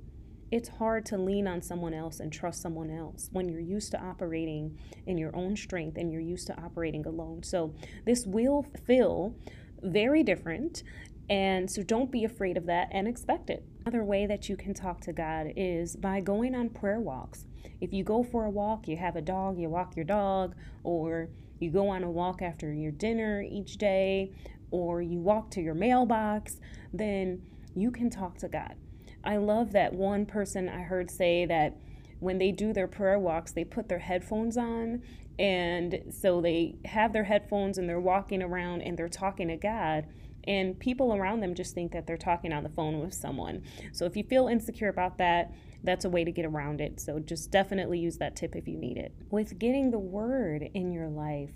It's 0.55 0.69
hard 0.69 1.05
to 1.07 1.19
lean 1.19 1.49
on 1.49 1.63
someone 1.63 1.93
else 1.93 2.21
and 2.21 2.33
trust 2.33 2.63
someone 2.63 2.89
else 2.89 3.29
when 3.33 3.49
you're 3.49 3.59
used 3.59 3.91
to 3.91 4.01
operating 4.01 4.79
in 5.05 5.19
your 5.19 5.35
own 5.35 5.57
strength 5.57 5.97
and 5.97 6.13
you're 6.13 6.21
used 6.21 6.47
to 6.47 6.57
operating 6.57 7.05
alone. 7.07 7.43
So, 7.43 7.75
this 8.07 8.25
will 8.25 8.65
feel 8.87 9.35
very 9.83 10.23
different. 10.23 10.85
And 11.29 11.69
so 11.69 11.83
don't 11.83 12.13
be 12.13 12.23
afraid 12.23 12.57
of 12.57 12.67
that 12.67 12.87
and 12.93 13.09
expect 13.09 13.51
it. 13.51 13.65
Another 13.85 14.05
way 14.05 14.27
that 14.27 14.49
you 14.49 14.57
can 14.57 14.75
talk 14.75 15.01
to 15.01 15.13
God 15.13 15.49
is 15.57 15.97
by 15.97 16.21
going 16.21 16.55
on 16.55 16.71
prayer 16.71 17.01
walks. 17.01 17.47
If 17.81 17.93
you 17.93 18.05
go 18.05 18.23
for 18.23 18.45
a 18.45 18.51
walk, 18.51 18.87
you 18.87 18.97
have 18.97 19.17
a 19.17 19.23
dog, 19.23 19.59
you 19.59 19.69
walk 19.69 19.97
your 19.97 20.05
dog, 20.05 20.55
or 20.85 21.31
you 21.59 21.69
go 21.71 21.89
on 21.89 22.05
a 22.05 22.11
walk 22.13 22.43
after 22.43 22.73
your 22.73 22.93
dinner 22.93 23.43
each 23.43 23.77
day, 23.77 24.31
or 24.71 25.03
you 25.03 25.19
walk 25.19 25.51
to 25.51 25.61
your 25.61 25.75
mailbox, 25.75 26.61
then 26.93 27.43
you 27.75 27.91
can 27.91 28.09
talk 28.09 28.39
to 28.39 28.49
God. 28.49 28.77
I 29.25 29.37
love 29.39 29.73
that 29.73 29.95
one 29.95 30.27
person 30.27 30.69
I 30.69 30.83
heard 30.83 31.11
say 31.11 31.45
that 31.47 31.77
when 32.21 32.39
they 32.39 32.53
do 32.53 32.73
their 32.73 32.89
prayer 32.89 33.19
walks, 33.19 33.53
they 33.53 33.65
put 33.65 33.89
their 33.89 33.99
headphones 33.99 34.57
on. 34.57 35.03
And 35.39 36.03
so 36.11 36.41
they 36.41 36.77
have 36.85 37.13
their 37.13 37.25
headphones 37.25 37.79
and 37.79 37.89
they're 37.89 38.01
walking 38.01 38.43
around 38.43 38.83
and 38.83 38.97
they're 38.97 39.09
talking 39.09 39.49
to 39.49 39.57
God. 39.57 40.07
And 40.47 40.79
people 40.79 41.15
around 41.15 41.41
them 41.41 41.55
just 41.55 41.75
think 41.75 41.93
that 41.93 42.07
they're 42.07 42.17
talking 42.17 42.53
on 42.53 42.63
the 42.63 42.69
phone 42.69 43.01
with 43.01 43.15
someone. 43.15 43.63
So 43.93 44.05
if 44.05 44.17
you 44.17 44.23
feel 44.25 44.47
insecure 44.47 44.89
about 44.89 45.19
that, 45.19 45.53
that's 45.83 46.05
a 46.05 46.11
way 46.11 46.25
to 46.25 46.33
get 46.33 46.45
around 46.45 46.81
it. 46.81 47.01
So 47.01 47.19
just 47.19 47.51
definitely 47.51 47.99
use 47.99 48.19
that 48.19 48.37
tip 48.37 48.55
if 48.55 48.69
you 48.69 48.77
need 48.77 48.97
it. 48.97 49.13
With 49.31 49.59
getting 49.59 49.91
the 49.91 49.99
word 49.99 50.69
in 50.75 50.93
your 50.93 51.09
life, 51.09 51.53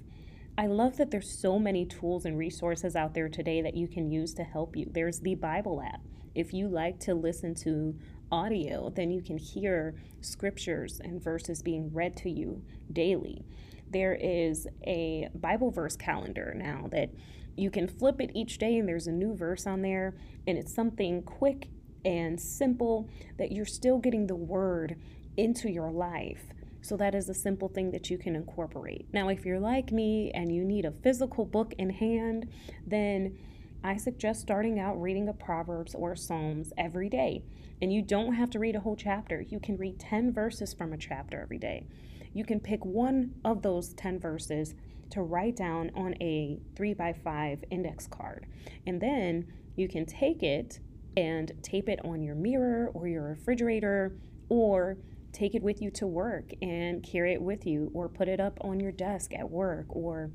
I 0.59 0.67
love 0.67 0.97
that 0.97 1.13
there's 1.13 1.31
so 1.31 1.57
many 1.57 1.87
tools 1.87 2.25
and 2.25 2.37
resources 2.37 2.97
out 2.97 3.15
there 3.15 3.29
today 3.29 3.63
that 3.63 3.77
you 3.77 3.87
can 3.87 4.11
use 4.11 4.35
to 4.35 4.43
help 4.43 4.77
you. 4.77 4.91
There's 4.91 5.21
the 5.21 5.37
Bible 5.37 5.81
app. 5.81 6.01
If 6.35 6.53
you 6.53 6.67
like 6.67 6.99
to 7.01 7.15
listen 7.15 7.55
to 7.63 7.95
audio, 8.33 8.91
then 8.91 9.13
you 9.13 9.23
can 9.23 9.39
hear 9.39 9.95
scriptures 10.21 11.01
and 11.03 11.23
verses 11.23 11.63
being 11.63 11.93
read 11.93 12.17
to 12.17 12.31
you 12.31 12.65
daily. 12.93 13.45
There 13.89 14.19
is 14.21 14.67
a 14.85 15.29
Bible 15.33 15.71
verse 15.71 15.95
calendar 15.95 16.53
now 16.57 16.89
that 16.91 17.11
you 17.57 17.71
can 17.71 17.87
flip 17.87 18.21
it 18.21 18.33
each 18.35 18.59
day, 18.59 18.79
and 18.79 18.89
there's 18.89 19.07
a 19.07 19.13
new 19.13 19.37
verse 19.37 19.65
on 19.65 19.83
there, 19.83 20.17
and 20.49 20.59
it's 20.59 20.75
something 20.75 21.23
quick 21.23 21.69
and 22.05 22.41
simple 22.41 23.09
that 23.37 23.53
you're 23.53 23.65
still 23.65 23.99
getting 23.99 24.27
the 24.27 24.35
word 24.35 24.97
into 25.37 25.71
your 25.71 25.93
life. 25.93 26.53
So, 26.89 26.97
that 26.97 27.15
is 27.15 27.29
a 27.29 27.35
simple 27.35 27.69
thing 27.69 27.91
that 27.91 28.09
you 28.09 28.17
can 28.17 28.35
incorporate. 28.35 29.09
Now, 29.13 29.29
if 29.29 29.45
you're 29.45 29.61
like 29.61 29.93
me 29.93 30.31
and 30.33 30.51
you 30.51 30.65
need 30.65 30.87
a 30.87 30.91
physical 30.91 31.45
book 31.45 31.75
in 31.77 31.91
hand, 31.91 32.49
then 32.87 33.37
I 33.85 33.99
suggest 33.99 34.41
starting 34.41 34.81
out 34.81 34.99
reading 34.99 35.29
a 35.29 35.35
Proverbs 35.35 35.95
or 35.95 36.17
Psalms 36.17 36.73
every 36.79 37.11
day. 37.11 37.45
And 37.83 37.93
you 37.93 38.01
don't 38.01 38.33
have 38.33 38.49
to 38.53 38.59
read 38.59 38.75
a 38.75 38.81
whole 38.81 38.97
chapter. 38.97 39.43
You 39.43 39.61
can 39.61 39.77
read 39.77 40.01
10 40.01 40.33
verses 40.33 40.73
from 40.73 40.95
a 40.95 40.97
chapter 40.97 41.43
every 41.43 41.59
day. 41.59 41.87
You 42.33 42.47
can 42.47 42.59
pick 42.59 42.83
one 42.87 43.35
of 43.45 43.61
those 43.61 43.93
10 43.93 44.19
verses 44.19 44.75
to 45.11 45.21
write 45.21 45.57
down 45.57 45.91
on 45.95 46.15
a 46.23 46.59
3 46.75 46.95
by 46.95 47.13
5 47.13 47.65
index 47.71 48.07
card. 48.07 48.47
And 48.87 48.99
then 48.99 49.47
you 49.77 49.89
can 49.89 50.07
take 50.07 50.43
it 50.43 50.81
and 51.19 51.53
tape 51.63 51.91
it 51.91 52.03
on 52.03 52.23
your 52.23 52.35
mirror 52.35 52.91
or 52.95 53.09
your 53.09 53.25
refrigerator 53.25 54.17
or 54.49 54.97
take 55.33 55.55
it 55.55 55.63
with 55.63 55.81
you 55.83 55.91
to 55.91 56.07
work 56.07 56.53
and 56.63 57.03
carry 57.03 57.33
it 57.33 57.43
with 57.43 57.67
you 57.67 57.91
or 57.95 58.09
put 58.09 58.29
it 58.29 58.41
up 58.41 58.59
on 58.61 58.81
your 58.81 58.93
desk 58.93 59.33
at 59.35 59.51
work 59.51 59.87
or 59.89 60.31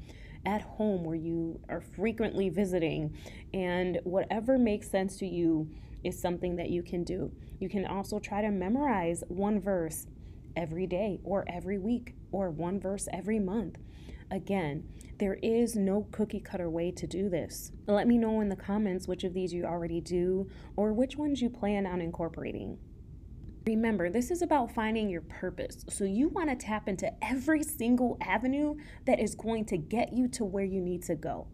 at 0.46 0.62
home 0.62 1.04
where 1.04 1.16
you 1.16 1.60
are 1.70 1.82
frequently 1.82 2.50
visiting 2.50 3.16
and 3.54 4.00
whatever 4.04 4.58
makes 4.58 4.90
sense 4.90 5.18
to 5.18 5.26
you 5.26 5.70
is 6.04 6.20
something 6.20 6.58
that 6.58 6.70
you 6.70 6.84
can 6.84 7.04
do. 7.04 7.32
You 7.60 7.70
can 7.70 7.86
also 7.86 8.20
try 8.20 8.42
to 8.42 8.52
memorize 8.52 9.24
one 9.30 9.60
verse 9.60 10.08
every 10.56 10.86
day 10.86 11.20
or 11.24 11.46
every 11.48 11.78
week 11.78 12.16
or 12.32 12.50
one 12.50 12.80
verse 12.80 13.08
every 13.12 13.40
month. 13.40 13.78
Again, 14.30 14.84
there 15.20 15.36
is 15.42 15.76
no 15.76 16.08
cookie 16.12 16.40
cutter 16.40 16.70
way 16.70 16.92
to 16.92 17.08
do 17.08 17.30
this. 17.30 17.72
Let 17.88 18.08
me 18.08 18.18
know 18.18 18.42
in 18.42 18.50
the 18.50 18.56
comments 18.56 19.08
which 19.08 19.24
of 19.24 19.34
these 19.34 19.54
you 19.54 19.64
already 19.64 20.02
do 20.02 20.50
or 20.76 20.92
which 20.92 21.16
ones 21.16 21.42
you 21.42 21.50
plan 21.50 21.86
on 21.86 22.02
incorporating. 22.02 22.78
Remember, 23.66 24.10
this 24.10 24.30
is 24.30 24.42
about 24.42 24.74
finding 24.74 25.10
your 25.10 25.22
purpose. 25.22 25.86
So 25.88 26.04
you 26.04 26.28
want 26.28 26.50
to 26.50 26.56
tap 26.56 26.90
into 26.90 27.12
every 27.24 27.64
single 27.64 28.18
avenue 28.20 28.76
that 29.06 29.22
is 29.22 29.36
going 29.36 29.66
to 29.66 29.78
get 29.78 30.12
you 30.12 30.28
to 30.30 30.44
where 30.44 30.66
you 30.66 30.82
need 30.82 31.04
to 31.04 31.16
go. 31.16 31.48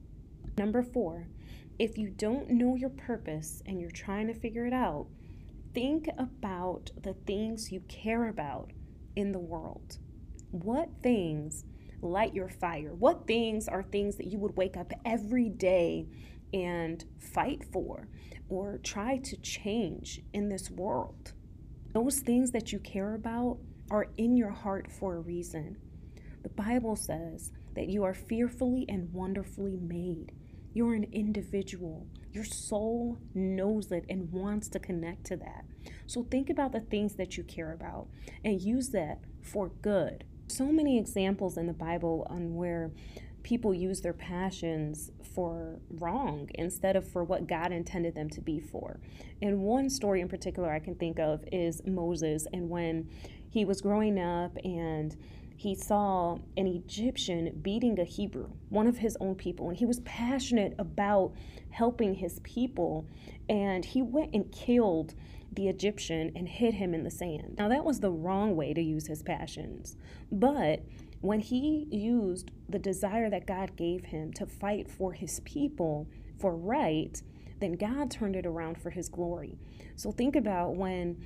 Number 0.57 0.81
four, 0.81 1.27
if 1.77 1.99
you 1.99 2.09
don't 2.09 2.49
know 2.49 2.75
your 2.75 2.89
purpose 2.89 3.61
and 3.65 3.79
you're 3.79 3.91
trying 3.91 4.25
to 4.27 4.33
figure 4.33 4.65
it 4.65 4.73
out, 4.73 5.07
think 5.73 6.09
about 6.17 6.89
the 7.03 7.13
things 7.13 7.71
you 7.71 7.81
care 7.81 8.27
about 8.27 8.71
in 9.15 9.31
the 9.31 9.39
world. 9.39 9.99
What 10.49 10.89
things 11.03 11.63
light 12.01 12.33
your 12.33 12.49
fire? 12.49 12.95
What 12.95 13.27
things 13.27 13.67
are 13.67 13.83
things 13.83 14.15
that 14.15 14.27
you 14.27 14.39
would 14.39 14.57
wake 14.57 14.75
up 14.75 14.91
every 15.05 15.49
day 15.49 16.07
and 16.51 17.05
fight 17.19 17.63
for 17.71 18.07
or 18.49 18.79
try 18.79 19.17
to 19.17 19.37
change 19.37 20.21
in 20.33 20.49
this 20.49 20.71
world? 20.71 21.33
Those 21.91 22.19
things 22.19 22.51
that 22.51 22.71
you 22.71 22.79
care 22.79 23.15
about 23.15 23.57
are 23.89 24.07
in 24.17 24.37
your 24.37 24.51
heart 24.51 24.91
for 24.91 25.15
a 25.15 25.21
reason. 25.21 25.77
The 26.43 26.49
Bible 26.49 26.95
says 26.95 27.51
that 27.75 27.89
you 27.89 28.03
are 28.03 28.13
fearfully 28.13 28.85
and 28.87 29.11
wonderfully 29.11 29.75
made. 29.75 30.31
You're 30.73 30.93
an 30.93 31.07
individual. 31.11 32.05
Your 32.31 32.43
soul 32.43 33.17
knows 33.33 33.91
it 33.91 34.05
and 34.07 34.31
wants 34.31 34.67
to 34.69 34.79
connect 34.79 35.25
to 35.25 35.37
that. 35.37 35.65
So 36.05 36.23
think 36.23 36.49
about 36.49 36.71
the 36.71 36.79
things 36.79 37.15
that 37.15 37.37
you 37.37 37.43
care 37.43 37.73
about 37.73 38.07
and 38.45 38.61
use 38.61 38.89
that 38.89 39.19
for 39.41 39.69
good. 39.81 40.25
So 40.47 40.65
many 40.65 40.99
examples 40.99 41.57
in 41.57 41.65
the 41.65 41.73
Bible 41.73 42.27
on 42.29 42.55
where 42.55 42.91
people 43.43 43.73
use 43.73 44.01
their 44.01 44.13
passions 44.13 45.11
for 45.33 45.79
wrong 45.91 46.49
instead 46.55 46.95
of 46.95 47.07
for 47.07 47.23
what 47.23 47.47
God 47.47 47.71
intended 47.71 48.15
them 48.15 48.29
to 48.31 48.41
be 48.41 48.59
for. 48.59 48.99
And 49.41 49.61
one 49.61 49.89
story 49.89 50.21
in 50.21 50.27
particular 50.27 50.71
I 50.71 50.79
can 50.79 50.95
think 50.95 51.19
of 51.19 51.43
is 51.51 51.81
Moses 51.85 52.47
and 52.51 52.69
when 52.69 53.09
he 53.49 53.65
was 53.65 53.81
growing 53.81 54.19
up 54.19 54.55
and 54.63 55.15
he 55.59 55.75
saw 55.75 56.37
an 56.55 56.67
Egyptian 56.67 57.59
beating 57.61 57.99
a 57.99 58.05
Hebrew, 58.05 58.47
one 58.69 58.87
of 58.87 58.99
his 58.99 59.17
own 59.19 59.35
people, 59.35 59.67
and 59.67 59.77
he 59.77 59.85
was 59.85 59.99
passionate 60.05 60.73
about 60.79 61.33
helping 61.69 62.13
his 62.13 62.39
people. 62.43 63.05
And 63.49 63.83
he 63.83 64.01
went 64.01 64.33
and 64.33 64.49
killed 64.53 65.15
the 65.51 65.67
Egyptian 65.67 66.31
and 66.33 66.47
hid 66.47 66.75
him 66.75 66.93
in 66.93 67.03
the 67.03 67.11
sand. 67.11 67.55
Now, 67.57 67.67
that 67.67 67.83
was 67.83 67.99
the 67.99 68.09
wrong 68.09 68.55
way 68.55 68.73
to 68.73 68.81
use 68.81 69.07
his 69.07 69.21
passions, 69.21 69.97
but 70.31 70.81
when 71.21 71.39
he 71.39 71.87
used 71.91 72.51
the 72.67 72.79
desire 72.79 73.29
that 73.29 73.45
God 73.45 73.75
gave 73.75 74.05
him 74.05 74.31
to 74.33 74.45
fight 74.45 74.89
for 74.89 75.13
his 75.13 75.41
people 75.41 76.07
for 76.39 76.55
right, 76.55 77.21
then 77.59 77.73
God 77.73 78.09
turned 78.09 78.35
it 78.35 78.45
around 78.45 78.81
for 78.81 78.89
his 78.89 79.09
glory. 79.09 79.57
So 79.95 80.11
think 80.11 80.35
about 80.35 80.75
when 80.75 81.23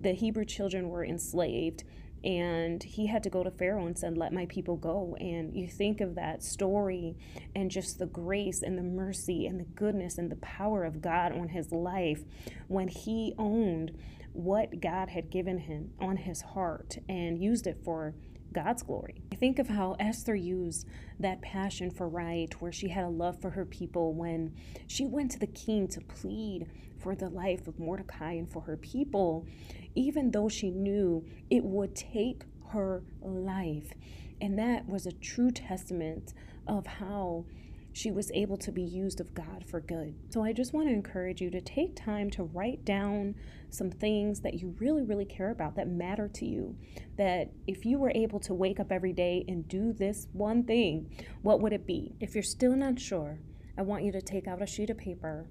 the 0.00 0.12
Hebrew 0.12 0.44
children 0.44 0.88
were 0.88 1.04
enslaved 1.04 1.84
and 2.24 2.82
he 2.82 3.06
had 3.06 3.22
to 3.22 3.30
go 3.30 3.44
to 3.44 3.52
Pharaoh 3.52 3.86
and 3.86 3.96
said, 3.96 4.18
Let 4.18 4.32
my 4.32 4.46
people 4.46 4.76
go. 4.76 5.16
And 5.20 5.54
you 5.54 5.68
think 5.68 6.00
of 6.00 6.16
that 6.16 6.42
story 6.42 7.16
and 7.54 7.70
just 7.70 8.00
the 8.00 8.06
grace 8.06 8.62
and 8.62 8.76
the 8.76 8.82
mercy 8.82 9.46
and 9.46 9.60
the 9.60 9.64
goodness 9.64 10.18
and 10.18 10.30
the 10.30 10.36
power 10.36 10.82
of 10.82 11.00
God 11.00 11.32
on 11.32 11.48
his 11.48 11.70
life 11.70 12.22
when 12.66 12.88
he 12.88 13.32
owned 13.38 13.96
what 14.32 14.80
God 14.80 15.10
had 15.10 15.30
given 15.30 15.58
him 15.58 15.92
on 16.00 16.16
his 16.16 16.42
heart 16.42 16.98
and 17.08 17.38
used 17.38 17.66
it 17.66 17.78
for 17.84 18.14
God's 18.56 18.82
glory. 18.82 19.20
I 19.30 19.34
think 19.34 19.58
of 19.58 19.68
how 19.68 19.96
Esther 20.00 20.34
used 20.34 20.88
that 21.20 21.42
passion 21.42 21.90
for 21.90 22.08
right, 22.08 22.50
where 22.58 22.72
she 22.72 22.88
had 22.88 23.04
a 23.04 23.08
love 23.08 23.38
for 23.38 23.50
her 23.50 23.66
people 23.66 24.14
when 24.14 24.54
she 24.86 25.04
went 25.04 25.30
to 25.32 25.38
the 25.38 25.46
king 25.46 25.86
to 25.88 26.00
plead 26.00 26.66
for 26.98 27.14
the 27.14 27.28
life 27.28 27.68
of 27.68 27.78
Mordecai 27.78 28.32
and 28.32 28.50
for 28.50 28.62
her 28.62 28.78
people, 28.78 29.46
even 29.94 30.30
though 30.30 30.48
she 30.48 30.70
knew 30.70 31.22
it 31.50 31.64
would 31.64 31.94
take 31.94 32.44
her 32.70 33.02
life. 33.20 33.92
And 34.40 34.58
that 34.58 34.88
was 34.88 35.04
a 35.04 35.12
true 35.12 35.50
testament 35.50 36.32
of 36.66 36.86
how 36.86 37.44
she 37.92 38.10
was 38.10 38.30
able 38.32 38.56
to 38.58 38.72
be 38.72 38.82
used 38.82 39.20
of 39.20 39.34
God 39.34 39.64
for 39.66 39.80
good. 39.80 40.14
So 40.30 40.42
I 40.42 40.54
just 40.54 40.72
want 40.72 40.88
to 40.88 40.94
encourage 40.94 41.42
you 41.42 41.50
to 41.50 41.60
take 41.60 41.94
time 41.94 42.30
to 42.30 42.44
write 42.44 42.86
down 42.86 43.34
some 43.76 43.90
things 43.90 44.40
that 44.40 44.54
you 44.54 44.74
really, 44.80 45.02
really 45.02 45.24
care 45.24 45.50
about 45.50 45.76
that 45.76 45.88
matter 45.88 46.28
to 46.28 46.46
you. 46.46 46.76
That 47.16 47.50
if 47.66 47.84
you 47.84 47.98
were 47.98 48.12
able 48.14 48.40
to 48.40 48.54
wake 48.54 48.80
up 48.80 48.90
every 48.90 49.12
day 49.12 49.44
and 49.48 49.68
do 49.68 49.92
this 49.92 50.28
one 50.32 50.64
thing, 50.64 51.10
what 51.42 51.60
would 51.60 51.72
it 51.72 51.86
be? 51.86 52.14
If 52.20 52.34
you're 52.34 52.42
still 52.42 52.76
not 52.76 52.98
sure, 52.98 53.38
I 53.78 53.82
want 53.82 54.04
you 54.04 54.12
to 54.12 54.22
take 54.22 54.48
out 54.48 54.62
a 54.62 54.66
sheet 54.66 54.90
of 54.90 54.98
paper 54.98 55.46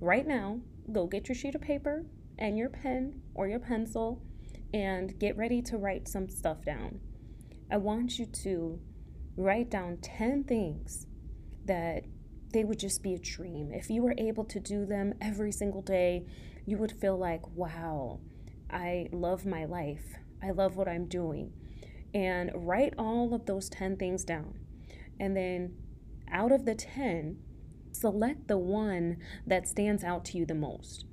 right 0.00 0.26
now. 0.26 0.60
Go 0.90 1.06
get 1.06 1.28
your 1.28 1.36
sheet 1.36 1.54
of 1.54 1.60
paper 1.60 2.04
and 2.38 2.58
your 2.58 2.68
pen 2.68 3.22
or 3.34 3.46
your 3.46 3.60
pencil 3.60 4.20
and 4.74 5.18
get 5.18 5.36
ready 5.36 5.62
to 5.62 5.76
write 5.76 6.08
some 6.08 6.28
stuff 6.28 6.64
down. 6.64 7.00
I 7.70 7.76
want 7.76 8.18
you 8.18 8.26
to 8.26 8.80
write 9.36 9.70
down 9.70 9.98
10 9.98 10.44
things 10.44 11.06
that 11.64 12.04
they 12.52 12.64
would 12.64 12.78
just 12.78 13.02
be 13.02 13.14
a 13.14 13.18
dream. 13.18 13.70
If 13.72 13.90
you 13.90 14.02
were 14.02 14.14
able 14.18 14.44
to 14.44 14.60
do 14.60 14.84
them 14.84 15.14
every 15.20 15.52
single 15.52 15.82
day, 15.82 16.26
you 16.66 16.78
would 16.78 16.92
feel 16.92 17.16
like, 17.16 17.42
wow, 17.54 18.20
I 18.70 19.08
love 19.12 19.44
my 19.44 19.64
life. 19.64 20.16
I 20.42 20.50
love 20.50 20.76
what 20.76 20.88
I'm 20.88 21.06
doing. 21.06 21.52
And 22.14 22.50
write 22.54 22.94
all 22.98 23.34
of 23.34 23.46
those 23.46 23.68
10 23.68 23.96
things 23.96 24.24
down. 24.24 24.58
And 25.18 25.36
then 25.36 25.74
out 26.30 26.52
of 26.52 26.64
the 26.64 26.74
10, 26.74 27.38
select 27.92 28.48
the 28.48 28.58
one 28.58 29.18
that 29.46 29.68
stands 29.68 30.02
out 30.04 30.24
to 30.26 30.38
you 30.38 30.46
the 30.46 30.54
most. 30.54 31.04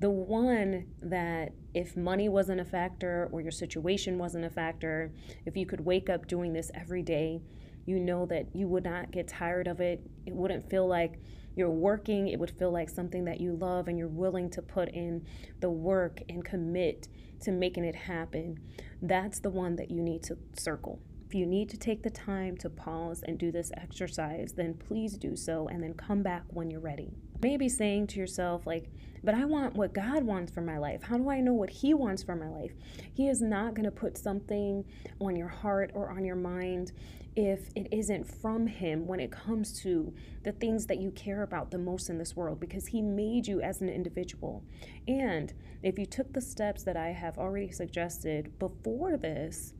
The 0.00 0.10
one 0.10 0.86
that, 1.00 1.52
if 1.72 1.96
money 1.96 2.28
wasn't 2.28 2.60
a 2.60 2.64
factor 2.64 3.28
or 3.32 3.40
your 3.40 3.50
situation 3.50 4.18
wasn't 4.18 4.44
a 4.44 4.50
factor, 4.50 5.12
if 5.46 5.56
you 5.56 5.66
could 5.66 5.80
wake 5.80 6.10
up 6.10 6.26
doing 6.26 6.52
this 6.52 6.70
every 6.74 7.02
day, 7.02 7.42
You 7.86 7.98
know 8.00 8.26
that 8.26 8.54
you 8.54 8.66
would 8.68 8.84
not 8.84 9.10
get 9.10 9.28
tired 9.28 9.66
of 9.66 9.80
it. 9.80 10.02
It 10.26 10.34
wouldn't 10.34 10.70
feel 10.70 10.86
like 10.86 11.18
you're 11.56 11.70
working, 11.70 12.28
it 12.28 12.38
would 12.38 12.50
feel 12.50 12.70
like 12.70 12.88
something 12.88 13.24
that 13.24 13.40
you 13.40 13.54
love 13.54 13.88
and 13.88 13.98
you're 13.98 14.08
willing 14.08 14.50
to 14.50 14.62
put 14.62 14.88
in 14.88 15.24
the 15.60 15.70
work 15.70 16.20
and 16.28 16.44
commit 16.44 17.08
to 17.42 17.52
making 17.52 17.84
it 17.84 17.94
happen. 17.94 18.58
That's 19.00 19.38
the 19.40 19.50
one 19.50 19.76
that 19.76 19.90
you 19.90 20.02
need 20.02 20.22
to 20.24 20.38
circle. 20.54 21.00
If 21.26 21.34
you 21.34 21.46
need 21.46 21.68
to 21.70 21.76
take 21.76 22.02
the 22.02 22.10
time 22.10 22.56
to 22.58 22.70
pause 22.70 23.22
and 23.26 23.38
do 23.38 23.50
this 23.50 23.72
exercise, 23.76 24.52
then 24.52 24.74
please 24.74 25.16
do 25.16 25.36
so 25.36 25.68
and 25.68 25.82
then 25.82 25.94
come 25.94 26.22
back 26.22 26.44
when 26.48 26.70
you're 26.70 26.80
ready. 26.80 27.12
Maybe 27.44 27.68
saying 27.68 28.06
to 28.06 28.18
yourself, 28.18 28.66
like, 28.66 28.88
but 29.22 29.34
I 29.34 29.44
want 29.44 29.74
what 29.74 29.92
God 29.92 30.24
wants 30.24 30.50
for 30.50 30.62
my 30.62 30.78
life. 30.78 31.02
How 31.02 31.18
do 31.18 31.28
I 31.28 31.40
know 31.40 31.52
what 31.52 31.68
He 31.68 31.92
wants 31.92 32.22
for 32.22 32.34
my 32.34 32.48
life? 32.48 32.72
He 33.12 33.28
is 33.28 33.42
not 33.42 33.74
going 33.74 33.84
to 33.84 33.90
put 33.90 34.16
something 34.16 34.82
on 35.20 35.36
your 35.36 35.48
heart 35.48 35.90
or 35.92 36.10
on 36.10 36.24
your 36.24 36.36
mind 36.36 36.92
if 37.36 37.68
it 37.76 37.88
isn't 37.92 38.24
from 38.24 38.66
Him 38.66 39.06
when 39.06 39.20
it 39.20 39.30
comes 39.30 39.78
to 39.82 40.14
the 40.42 40.52
things 40.52 40.86
that 40.86 41.02
you 41.02 41.10
care 41.10 41.42
about 41.42 41.70
the 41.70 41.76
most 41.76 42.08
in 42.08 42.16
this 42.16 42.34
world 42.34 42.60
because 42.60 42.86
He 42.86 43.02
made 43.02 43.46
you 43.46 43.60
as 43.60 43.82
an 43.82 43.90
individual. 43.90 44.64
And 45.06 45.52
if 45.82 45.98
you 45.98 46.06
took 46.06 46.32
the 46.32 46.40
steps 46.40 46.82
that 46.84 46.96
I 46.96 47.08
have 47.08 47.36
already 47.36 47.70
suggested 47.70 48.58
before 48.58 49.18
this, 49.18 49.74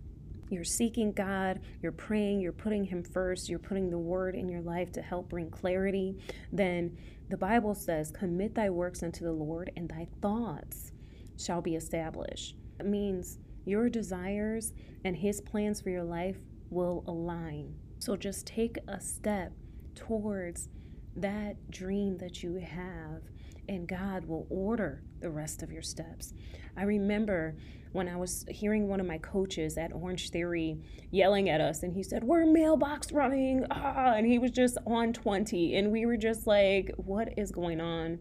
you're 0.51 0.65
seeking 0.65 1.13
God, 1.13 1.61
you're 1.83 1.93
praying, 1.93 2.41
you're 2.41 2.53
putting 2.53 2.85
Him 2.85 3.03
first, 3.03 3.49
you're 3.49 3.59
putting 3.59 3.91
the 3.91 3.99
Word 3.99 4.35
in 4.35 4.49
your 4.49 4.61
life 4.61 4.93
to 4.93 5.03
help 5.03 5.29
bring 5.29 5.51
clarity, 5.51 6.17
then 6.53 6.97
the 7.29 7.37
Bible 7.37 7.75
says, 7.75 8.11
Commit 8.11 8.55
thy 8.55 8.71
works 8.71 9.03
unto 9.03 9.25
the 9.25 9.33
Lord, 9.33 9.71
and 9.77 9.89
thy 9.89 10.09
thoughts 10.21 10.93
shall 11.39 11.61
be 11.61 11.75
established. 11.75 12.57
It 12.79 12.87
means 12.87 13.39
your 13.65 13.89
desires 13.89 14.73
and 15.05 15.17
His 15.17 15.41
plans 15.41 15.81
for 15.81 15.91
your 15.91 16.05
life 16.05 16.37
will 16.71 17.05
align. 17.07 17.75
So 17.99 18.17
just 18.17 18.47
take 18.47 18.79
a 18.87 19.01
step 19.01 19.53
towards 19.95 20.69
that 21.17 21.71
dream 21.71 22.19
that 22.19 22.43
you 22.43 22.57
have, 22.57 23.23
and 23.69 23.89
God 23.89 24.25
will 24.27 24.47
order 24.51 25.03
the 25.21 25.31
rest 25.31 25.63
of 25.63 25.73
your 25.73 25.83
steps. 25.83 26.33
I 26.77 26.83
remember 26.83 27.57
when 27.93 28.09
I 28.09 28.17
was 28.17 28.45
hearing 28.49 28.89
one 28.89 28.99
of 28.99 29.07
my 29.07 29.19
coaches 29.19 29.79
at 29.79 29.93
Orangetheory 29.93 30.83
yelling 31.13 31.49
at 31.49 31.61
us, 31.61 31.85
and 31.85 31.93
he 31.95 32.03
said, 32.03 32.25
We're 32.25 32.45
mailbox 32.45 33.13
running. 33.13 33.67
Ah, 33.71 34.15
and 34.15 34.27
he 34.27 34.39
was 34.39 34.51
just 34.51 34.79
on 34.87 35.13
20. 35.13 35.77
And 35.77 35.93
we 35.93 36.05
were 36.05 36.17
just 36.17 36.47
like, 36.47 36.93
What 36.97 37.39
is 37.39 37.53
going 37.53 37.81
on? 37.81 38.19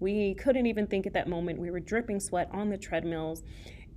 We 0.00 0.34
couldn't 0.34 0.66
even 0.66 0.88
think 0.88 1.06
at 1.06 1.12
that 1.12 1.28
moment. 1.28 1.60
We 1.60 1.70
were 1.70 1.78
dripping 1.78 2.18
sweat 2.18 2.48
on 2.52 2.70
the 2.70 2.76
treadmills. 2.76 3.44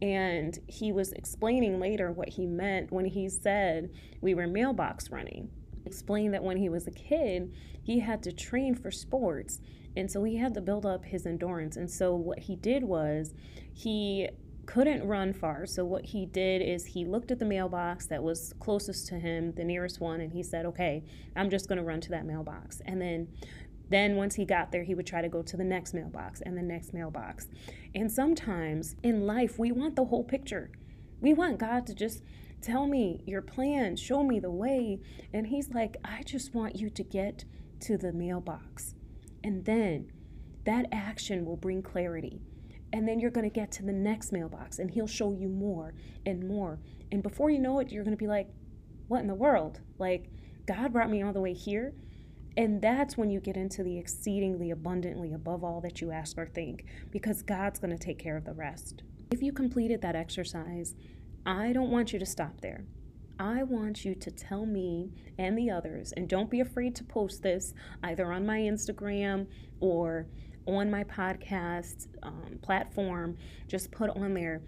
And 0.01 0.59
he 0.67 0.91
was 0.91 1.11
explaining 1.13 1.79
later 1.79 2.11
what 2.11 2.29
he 2.29 2.45
meant 2.45 2.91
when 2.91 3.05
he 3.05 3.27
said 3.27 3.89
we 4.21 4.35
were 4.35 4.45
mailbox 4.45 5.09
running. 5.09 5.49
Explained 5.85 6.33
that 6.35 6.43
when 6.43 6.57
he 6.57 6.69
was 6.69 6.85
a 6.85 6.91
kid, 6.91 7.51
he 7.81 7.99
had 7.99 8.21
to 8.23 8.31
train 8.31 8.75
for 8.75 8.91
sports. 8.91 9.59
And 9.95 10.11
so 10.11 10.23
he 10.23 10.37
had 10.37 10.53
to 10.55 10.61
build 10.61 10.85
up 10.85 11.05
his 11.05 11.25
endurance. 11.25 11.77
And 11.77 11.89
so 11.89 12.15
what 12.15 12.39
he 12.39 12.55
did 12.55 12.83
was 12.83 13.33
he 13.73 14.29
couldn't 14.65 15.07
run 15.07 15.33
far. 15.33 15.65
So 15.65 15.85
what 15.85 16.05
he 16.05 16.25
did 16.25 16.61
is 16.61 16.85
he 16.85 17.05
looked 17.05 17.31
at 17.31 17.39
the 17.39 17.45
mailbox 17.45 18.07
that 18.07 18.23
was 18.23 18.53
closest 18.59 19.07
to 19.07 19.19
him, 19.19 19.53
the 19.53 19.63
nearest 19.63 19.99
one, 19.99 20.21
and 20.21 20.33
he 20.33 20.43
said, 20.43 20.65
"Okay, 20.65 21.03
I'm 21.35 21.49
just 21.49 21.67
going 21.67 21.77
to 21.77 21.83
run 21.83 22.01
to 22.01 22.09
that 22.09 22.25
mailbox." 22.25 22.81
And 22.85 23.01
then 23.01 23.27
then 23.89 24.15
once 24.15 24.35
he 24.35 24.45
got 24.45 24.71
there, 24.71 24.83
he 24.83 24.95
would 24.95 25.05
try 25.05 25.21
to 25.21 25.29
go 25.29 25.43
to 25.43 25.55
the 25.55 25.63
next 25.63 25.93
mailbox 25.93 26.41
and 26.41 26.57
the 26.57 26.63
next 26.63 26.91
mailbox. 26.91 27.47
And 27.93 28.11
sometimes 28.11 28.95
in 29.03 29.27
life, 29.27 29.59
we 29.59 29.71
want 29.71 29.95
the 29.95 30.05
whole 30.05 30.23
picture. 30.23 30.71
We 31.21 31.35
want 31.35 31.59
God 31.59 31.85
to 31.87 31.93
just 31.93 32.23
tell 32.61 32.87
me 32.87 33.21
your 33.27 33.43
plan, 33.43 33.95
show 33.95 34.23
me 34.23 34.39
the 34.39 34.49
way. 34.49 34.99
And 35.31 35.47
he's 35.47 35.69
like, 35.69 35.97
"I 36.03 36.23
just 36.23 36.55
want 36.55 36.75
you 36.75 36.89
to 36.89 37.03
get 37.03 37.45
to 37.81 37.97
the 37.97 38.11
mailbox." 38.11 38.95
And 39.45 39.63
then 39.63 40.11
that 40.63 40.87
action 40.91 41.45
will 41.45 41.55
bring 41.55 41.83
clarity 41.83 42.41
and 42.91 43.07
then 43.07 43.19
you're 43.19 43.29
going 43.29 43.47
to 43.47 43.53
get 43.53 43.71
to 43.73 43.83
the 43.83 43.93
next 43.93 44.31
mailbox 44.31 44.79
and 44.79 44.89
he'll 44.89 45.05
show 45.05 45.31
you 45.31 45.47
more 45.47 45.93
and 46.25 46.47
more. 46.47 46.79
And 47.11 47.21
before 47.21 47.51
you 47.51 47.59
know 47.59 47.77
it, 47.77 47.91
you're 47.91 48.03
going 48.03 48.17
to 48.17 48.17
be 48.17 48.25
like, 48.25 48.49
what 49.07 49.19
in 49.19 49.27
the 49.27 49.35
world? 49.35 49.81
Like, 49.99 50.31
God 50.65 50.93
brought 50.93 51.11
me 51.11 51.21
all 51.21 51.31
the 51.31 51.41
way 51.41 51.53
here. 51.53 51.93
And 52.57 52.81
that's 52.81 53.17
when 53.17 53.29
you 53.29 53.39
get 53.39 53.55
into 53.55 53.83
the 53.83 53.99
exceedingly 53.99 54.71
abundantly 54.71 55.31
above 55.31 55.63
all 55.63 55.79
that 55.81 56.01
you 56.01 56.09
ask 56.09 56.39
or 56.39 56.47
think, 56.47 56.85
because 57.11 57.43
God's 57.43 57.77
going 57.77 57.95
to 57.95 58.03
take 58.03 58.17
care 58.17 58.37
of 58.37 58.45
the 58.45 58.53
rest. 58.53 59.03
If 59.29 59.43
you 59.43 59.51
completed 59.51 60.01
that 60.01 60.15
exercise, 60.15 60.95
I 61.45 61.71
don't 61.71 61.91
want 61.91 62.13
you 62.13 62.17
to 62.17 62.25
stop 62.25 62.61
there. 62.61 62.85
I 63.39 63.63
want 63.63 64.05
you 64.05 64.15
to 64.15 64.31
tell 64.31 64.65
me 64.65 65.11
and 65.37 65.57
the 65.57 65.69
others, 65.69 66.13
and 66.13 66.29
don't 66.29 66.49
be 66.49 66.61
afraid 66.61 66.95
to 66.95 67.03
post 67.03 67.43
this 67.43 67.73
either 68.03 68.31
on 68.31 68.45
my 68.45 68.59
Instagram 68.59 69.47
or 69.79 70.27
on 70.65 70.89
my 70.89 71.03
podcast 71.03 72.07
um, 72.23 72.57
platform, 72.61 73.37
just 73.67 73.91
put 73.91 74.09
on 74.11 74.33
there, 74.33 74.61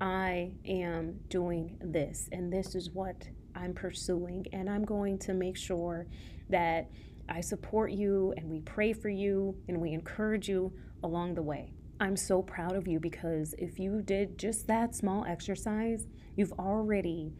I 0.00 0.52
am 0.66 1.20
doing 1.28 1.76
this, 1.80 2.28
and 2.32 2.52
this 2.52 2.74
is 2.74 2.90
what 2.90 3.28
I'm 3.54 3.72
pursuing, 3.72 4.46
and 4.52 4.68
I'm 4.68 4.84
going 4.84 5.18
to 5.20 5.34
make 5.34 5.56
sure 5.56 6.06
that 6.50 6.90
I 7.28 7.40
support 7.40 7.90
you 7.90 8.32
and 8.36 8.48
we 8.48 8.60
pray 8.60 8.92
for 8.92 9.08
you 9.08 9.56
and 9.68 9.80
we 9.80 9.92
encourage 9.92 10.48
you 10.48 10.72
along 11.02 11.34
the 11.34 11.42
way. 11.42 11.72
I'm 11.98 12.16
so 12.16 12.42
proud 12.42 12.76
of 12.76 12.86
you 12.86 13.00
because 13.00 13.54
if 13.58 13.78
you 13.78 14.02
did 14.02 14.38
just 14.38 14.66
that 14.68 14.94
small 14.94 15.24
exercise, 15.24 16.06
you've 16.36 16.52
already 16.52 17.32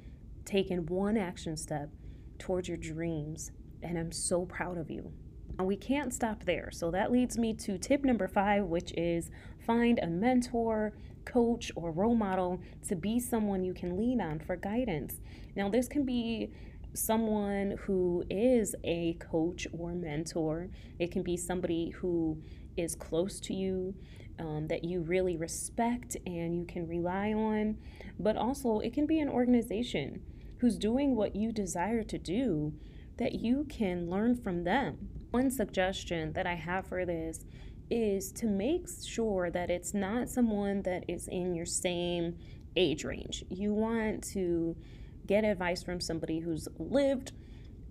taken 0.47 0.87
one 0.87 1.17
action 1.17 1.57
step 1.57 1.91
towards 2.39 2.69
your 2.69 2.77
dreams, 2.77 3.51
and 3.83 3.99
I'm 3.99 4.13
so 4.13 4.47
proud 4.47 4.79
of 4.79 4.91
you. 4.91 5.13
And 5.59 5.67
we 5.67 5.77
can't 5.77 6.13
stop 6.13 6.45
there. 6.45 6.71
So 6.71 6.91
that 6.91 7.11
leads 7.11 7.39
me 7.39 7.55
to 7.55 7.79
tip 7.79 8.05
number 8.05 8.29
five, 8.29 8.65
which 8.65 8.93
is 8.93 9.31
find 9.67 9.99
a 9.99 10.07
mentor, 10.07 10.93
coach, 11.25 11.73
or 11.75 11.91
role 11.91 12.15
model 12.15 12.61
to 12.89 12.95
be 12.95 13.19
someone 13.19 13.65
you 13.65 13.75
can 13.75 13.97
lean 13.97 14.21
on 14.21 14.39
for 14.39 14.57
guidance. 14.57 15.21
Now, 15.55 15.69
this 15.71 15.89
can 15.89 16.05
be 16.05 16.53
someone 16.93 17.77
who 17.83 18.25
is 18.31 18.75
a 18.85 19.15
coach 19.15 19.67
or 19.73 19.95
mentor, 19.95 20.69
it 20.99 21.11
can 21.11 21.23
be 21.23 21.37
somebody 21.37 21.91
who 21.91 22.43
is 22.77 22.95
close 22.95 23.41
to 23.41 23.55
you. 23.55 23.95
Um, 24.39 24.67
that 24.69 24.85
you 24.85 25.01
really 25.01 25.39
respect 25.39 26.15
and 26.27 26.55
you 26.55 26.67
can 26.67 26.87
rely 26.87 27.33
on, 27.33 27.79
but 28.19 28.37
also 28.37 28.81
it 28.81 28.93
can 28.93 29.07
be 29.07 29.19
an 29.21 29.31
organization 29.31 30.21
who's 30.67 30.77
doing 30.77 31.15
what 31.15 31.37
you 31.37 31.53
desire 31.53 32.03
to 32.03 32.19
do 32.19 32.73
that 33.19 33.35
you 33.35 33.65
can 33.69 34.11
learn 34.11 34.35
from 34.35 34.65
them. 34.65 34.97
One 35.31 35.49
suggestion 35.49 36.33
that 36.33 36.45
I 36.45 36.55
have 36.55 36.89
for 36.89 37.07
this 37.07 37.45
is 37.89 38.33
to 38.33 38.47
make 38.47 38.89
sure 39.07 39.49
that 39.49 39.71
it's 39.71 39.95
not 39.95 40.29
someone 40.29 40.83
that 40.83 41.05
is 41.07 41.29
in 41.29 41.55
your 41.55 41.67
same 41.67 42.37
age 42.75 43.05
range. 43.05 43.45
You 43.49 43.75
want 43.75 44.25
to 44.33 44.77
get 45.25 45.45
advice 45.45 45.85
from 45.85 46.01
somebody 46.01 46.41
who's 46.41 46.67
lived 46.81 47.31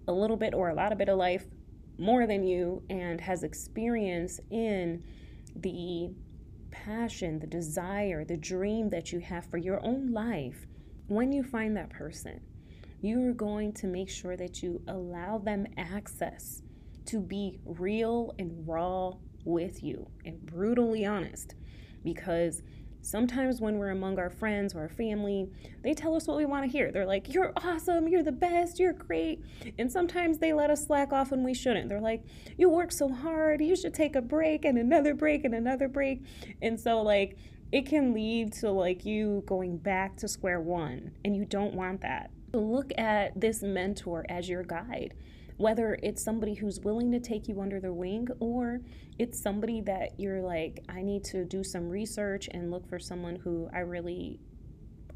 a 0.05 0.11
little 0.11 0.35
bit 0.35 0.53
or 0.53 0.67
a 0.67 0.75
lot 0.75 0.91
of 0.91 0.97
bit 0.97 1.07
of 1.07 1.17
life 1.17 1.45
more 1.97 2.27
than 2.27 2.43
you 2.43 2.83
and 2.89 3.21
has 3.21 3.43
experience 3.43 4.41
in 4.51 5.01
the 5.55 6.09
passion, 6.71 7.39
the 7.39 7.47
desire, 7.47 8.25
the 8.25 8.35
dream 8.35 8.89
that 8.89 9.13
you 9.13 9.19
have 9.19 9.45
for 9.45 9.55
your 9.55 9.81
own 9.81 10.11
life. 10.11 10.67
When 11.07 11.31
you 11.31 11.41
find 11.41 11.77
that 11.77 11.89
person, 11.89 12.41
you 13.05 13.29
are 13.29 13.33
going 13.33 13.71
to 13.73 13.87
make 13.87 14.09
sure 14.09 14.35
that 14.35 14.63
you 14.63 14.81
allow 14.87 15.37
them 15.37 15.67
access 15.77 16.61
to 17.05 17.19
be 17.19 17.59
real 17.65 18.33
and 18.39 18.67
raw 18.67 19.13
with 19.43 19.83
you 19.83 20.07
and 20.25 20.43
brutally 20.45 21.05
honest 21.05 21.55
because 22.03 22.63
sometimes 23.01 23.61
when 23.61 23.77
we're 23.77 23.91
among 23.91 24.17
our 24.17 24.31
friends 24.31 24.73
or 24.73 24.79
our 24.79 24.89
family, 24.89 25.47
they 25.83 25.93
tell 25.93 26.15
us 26.15 26.27
what 26.27 26.37
we 26.37 26.45
want 26.45 26.65
to 26.65 26.71
hear. 26.71 26.91
They're 26.91 27.05
like, 27.05 27.31
You're 27.31 27.53
awesome, 27.57 28.07
you're 28.07 28.23
the 28.23 28.31
best, 28.31 28.79
you're 28.79 28.93
great. 28.93 29.43
And 29.77 29.91
sometimes 29.91 30.39
they 30.39 30.53
let 30.53 30.71
us 30.71 30.87
slack 30.87 31.13
off 31.13 31.31
when 31.31 31.43
we 31.43 31.53
shouldn't. 31.53 31.89
They're 31.89 32.01
like, 32.01 32.23
You 32.57 32.69
work 32.69 32.91
so 32.91 33.09
hard, 33.09 33.61
you 33.61 33.75
should 33.75 33.93
take 33.93 34.15
a 34.15 34.21
break 34.21 34.65
and 34.65 34.77
another 34.77 35.13
break 35.13 35.45
and 35.45 35.53
another 35.53 35.87
break. 35.87 36.23
And 36.61 36.79
so, 36.79 37.01
like, 37.01 37.37
it 37.71 37.85
can 37.87 38.13
lead 38.13 38.53
to 38.53 38.71
like 38.71 39.05
you 39.05 39.43
going 39.45 39.77
back 39.77 40.17
to 40.17 40.27
square 40.27 40.61
one, 40.61 41.11
and 41.23 41.35
you 41.35 41.45
don't 41.45 41.73
want 41.73 42.01
that. 42.01 42.31
So 42.55 42.61
look 42.61 42.93
at 42.97 43.37
this 43.37 43.61
mentor 43.61 44.25
as 44.29 44.47
your 44.47 44.63
guide 44.63 45.13
whether 45.57 45.97
it's 46.01 46.23
somebody 46.23 46.53
who's 46.53 46.79
willing 46.79 47.11
to 47.11 47.19
take 47.19 47.49
you 47.49 47.59
under 47.61 47.81
their 47.81 47.93
wing 47.93 48.27
or 48.39 48.79
it's 49.17 49.41
somebody 49.41 49.81
that 49.81 50.19
you're 50.19 50.41
like, 50.41 50.83
I 50.89 51.01
need 51.01 51.23
to 51.25 51.45
do 51.45 51.63
some 51.63 51.89
research 51.89 52.47
and 52.51 52.71
look 52.71 52.87
for 52.87 52.99
someone 52.99 53.37
who 53.37 53.69
I 53.73 53.79
really 53.79 54.39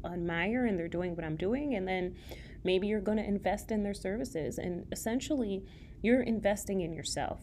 admire 0.04 0.64
and 0.66 0.78
they're 0.78 0.88
doing 0.88 1.14
what 1.14 1.24
I'm 1.24 1.36
doing. 1.36 1.74
And 1.74 1.86
then 1.86 2.16
maybe 2.64 2.86
you're 2.86 3.00
going 3.00 3.18
to 3.18 3.24
invest 3.24 3.70
in 3.70 3.82
their 3.82 3.94
services. 3.94 4.56
And 4.56 4.86
essentially, 4.92 5.62
you're 6.02 6.22
investing 6.22 6.80
in 6.80 6.92
yourself. 6.92 7.40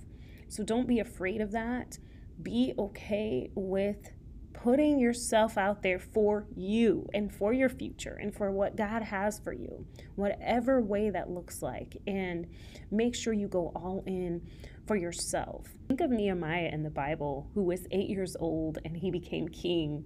So 0.47 0.63
don't 0.63 0.88
be 0.88 0.99
afraid 0.99 1.41
of 1.41 1.51
that. 1.51 1.99
Be 2.41 2.73
okay 2.79 3.51
with 3.53 4.12
putting 4.58 5.00
yourself 5.00 5.56
out 5.56 5.84
there 5.84 6.00
for 6.00 6.48
you 6.56 7.08
and 7.13 7.32
for 7.32 7.54
your 7.54 7.70
future 7.70 8.17
and 8.20 8.34
for 8.36 8.52
what 8.52 8.76
God 8.76 9.04
has 9.04 9.39
for 9.39 9.54
you, 9.54 9.86
whatever 10.15 10.82
way 10.82 11.12
that 11.12 11.30
looks 11.30 11.62
like. 11.62 11.98
And 12.08 12.48
make 12.89 13.15
sure 13.15 13.34
you 13.34 13.48
go 13.48 13.72
all 13.76 14.04
in 14.08 14.41
for 14.88 14.96
yourself. 14.96 15.67
Think 15.88 16.02
of 16.02 16.10
Nehemiah 16.10 16.70
in 16.74 16.82
the 16.82 16.89
Bible, 16.89 17.48
who 17.54 17.63
was 17.63 17.88
eight 17.91 18.10
years 18.10 18.36
old 18.39 18.80
and 18.84 18.98
he 18.98 19.12
became 19.12 19.48
king, 19.48 20.06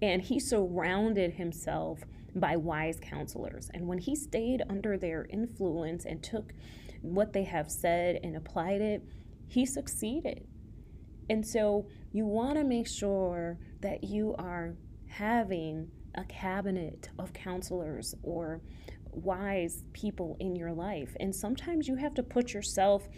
and 0.00 0.22
he 0.22 0.38
surrounded 0.38 1.32
himself 1.32 1.98
by 2.36 2.54
wise 2.54 3.00
counselors. 3.02 3.68
And 3.74 3.88
when 3.88 3.98
he 3.98 4.14
stayed 4.14 4.62
under 4.70 4.96
their 4.96 5.26
influence 5.28 6.04
and 6.04 6.22
took 6.22 6.52
what 7.02 7.32
they 7.32 7.44
have 7.44 7.68
said 7.68 8.20
and 8.22 8.36
applied 8.36 8.80
it, 8.80 9.02
he 9.48 9.66
succeeded. 9.66 10.46
And 11.28 11.44
so 11.44 11.88
you 12.12 12.26
want 12.26 12.58
to 12.58 12.64
make 12.64 12.86
sure 12.86 13.58
that 13.80 14.04
you 14.04 14.34
are 14.38 14.74
having 15.08 15.90
a 16.14 16.24
cabinet 16.24 17.08
of 17.18 17.32
counselors 17.32 18.14
or 18.22 18.60
wise 19.12 19.84
people 19.92 20.36
in 20.40 20.56
your 20.56 20.72
life. 20.72 21.16
And 21.20 21.34
sometimes 21.34 21.88
you 21.88 21.96
have 21.96 22.14
to 22.14 22.22
put 22.22 22.52
yourself 22.52 23.08